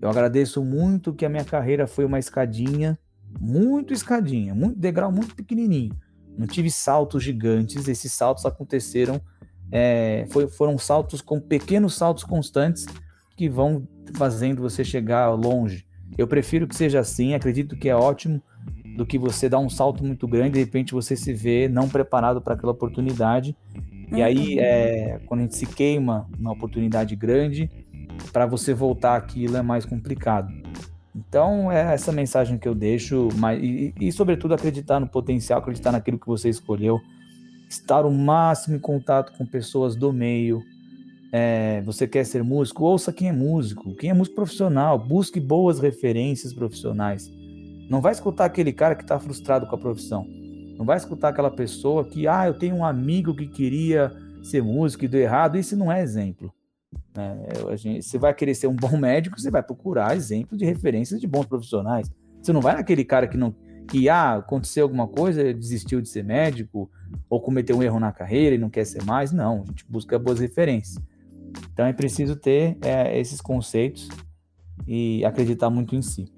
[0.03, 2.99] Eu agradeço muito que a minha carreira foi uma escadinha
[3.38, 5.95] muito escadinha, muito degrau muito pequenininho.
[6.36, 7.86] Não tive saltos gigantes.
[7.86, 9.20] Esses saltos aconteceram,
[9.70, 12.86] é, foi, foram saltos com pequenos saltos constantes
[13.36, 15.86] que vão fazendo você chegar longe.
[16.18, 17.34] Eu prefiro que seja assim.
[17.34, 18.43] Acredito que é ótimo
[18.97, 21.88] do que você dar um salto muito grande e de repente você se vê não
[21.88, 23.57] preparado para aquela oportunidade.
[24.12, 24.61] E aí, uhum.
[24.61, 27.70] é, quando a gente se queima na oportunidade grande,
[28.32, 30.52] para você voltar aquilo é mais complicado.
[31.14, 35.92] Então é essa mensagem que eu deixo, mas, e, e, sobretudo acreditar no potencial, acreditar
[35.92, 37.00] naquilo que você escolheu,
[37.68, 40.62] estar o máximo em contato com pessoas do meio.
[41.32, 42.84] É, você quer ser músico?
[42.84, 47.30] Ouça quem é músico, quem é músico profissional, busque boas referências profissionais.
[47.88, 50.26] Não vai escutar aquele cara que está frustrado com a profissão.
[50.81, 54.11] Não vai escutar aquela pessoa que, ah, eu tenho um amigo que queria
[54.43, 55.59] ser músico e deu errado.
[55.59, 56.51] Isso não é exemplo.
[57.14, 61.20] É, gente, você vai querer ser um bom médico, você vai procurar exemplos de referências
[61.20, 62.11] de bons profissionais.
[62.41, 63.55] Você não vai naquele cara que não
[63.89, 66.91] que ah, aconteceu alguma coisa, desistiu de ser médico
[67.28, 69.33] ou cometeu um erro na carreira e não quer ser mais.
[69.33, 70.97] Não, a gente busca boas referências.
[71.74, 74.09] Então é preciso ter é, esses conceitos
[74.87, 76.33] e acreditar muito em si.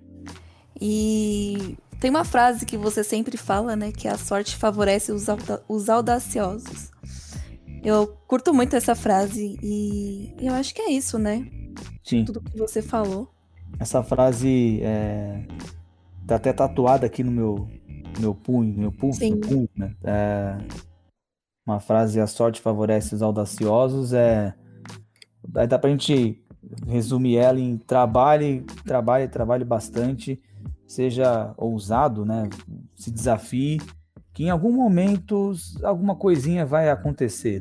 [0.80, 3.92] E tem uma frase que você sempre fala, né?
[3.92, 5.26] Que a sorte favorece os,
[5.68, 6.90] os audaciosos.
[7.84, 11.46] Eu curto muito essa frase e eu acho que é isso, né?
[12.02, 12.24] Sim.
[12.24, 13.32] Tudo que você falou.
[13.78, 15.46] Essa frase é,
[16.26, 17.68] tá até tatuada aqui no meu,
[18.18, 19.38] meu punho, meu pulso, Sim.
[19.38, 19.94] punho, né?
[20.02, 20.58] É,
[21.64, 24.52] uma frase, a sorte favorece os audaciosos, é...
[25.54, 26.42] Aí dá pra gente
[26.84, 30.42] resumir ela em trabalhe, trabalhe, trabalhe bastante,
[30.92, 32.48] seja ousado, né?
[32.94, 33.80] Se desafie,
[34.32, 37.60] que em algum momento alguma coisinha vai acontecer.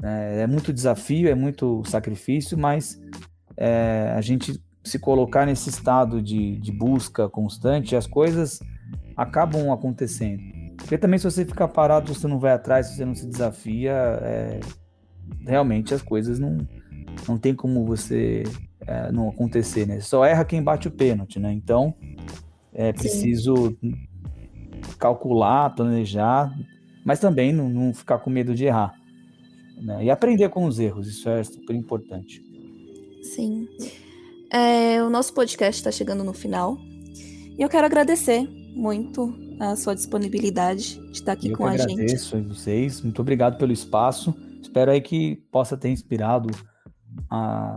[0.00, 0.42] Né?
[0.42, 3.00] É muito desafio, é muito sacrifício, mas
[3.56, 8.60] é, a gente se colocar nesse estado de, de busca constante, as coisas
[9.16, 10.42] acabam acontecendo.
[10.76, 13.92] Porque também se você ficar parado, você não vai atrás, se você não se desafia,
[14.22, 14.60] é,
[15.46, 16.58] realmente as coisas não,
[17.28, 18.44] não tem como você
[18.86, 20.00] é, não acontecer, né?
[20.00, 21.52] Só erra quem bate o pênalti, né?
[21.52, 21.94] Então
[22.72, 23.94] é preciso Sim.
[24.98, 26.52] calcular, planejar,
[27.04, 28.94] mas também não, não, ficar com medo de errar.
[29.80, 30.04] Né?
[30.04, 32.42] E aprender com os erros, isso é super importante.
[33.22, 33.68] Sim.
[34.52, 36.76] É, o nosso podcast está chegando no final.
[37.58, 41.88] E eu quero agradecer muito a sua disponibilidade de estar aqui eu com a gente.
[41.88, 43.00] Eu agradeço a vocês.
[43.02, 44.34] Muito obrigado pelo espaço.
[44.62, 46.48] Espero aí que possa ter inspirado
[47.30, 47.74] a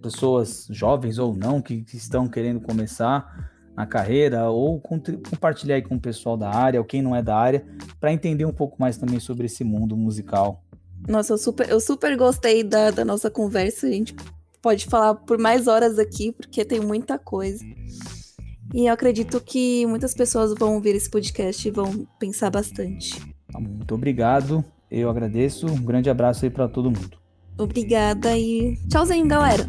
[0.00, 5.94] pessoas jovens ou não que, que estão querendo começar na carreira ou compartilhar aí com
[5.94, 7.64] o pessoal da área ou quem não é da área
[7.98, 10.62] para entender um pouco mais também sobre esse mundo musical.
[11.08, 13.86] Nossa, eu super, eu super gostei da, da nossa conversa.
[13.86, 14.14] A gente
[14.60, 17.64] pode falar por mais horas aqui, porque tem muita coisa.
[18.74, 23.18] E eu acredito que muitas pessoas vão ouvir esse podcast e vão pensar bastante.
[23.50, 24.64] Tá muito obrigado.
[24.90, 25.66] Eu agradeço.
[25.66, 27.18] Um grande abraço aí para todo mundo.
[27.58, 29.68] Obrigada e tchauzinho, galera.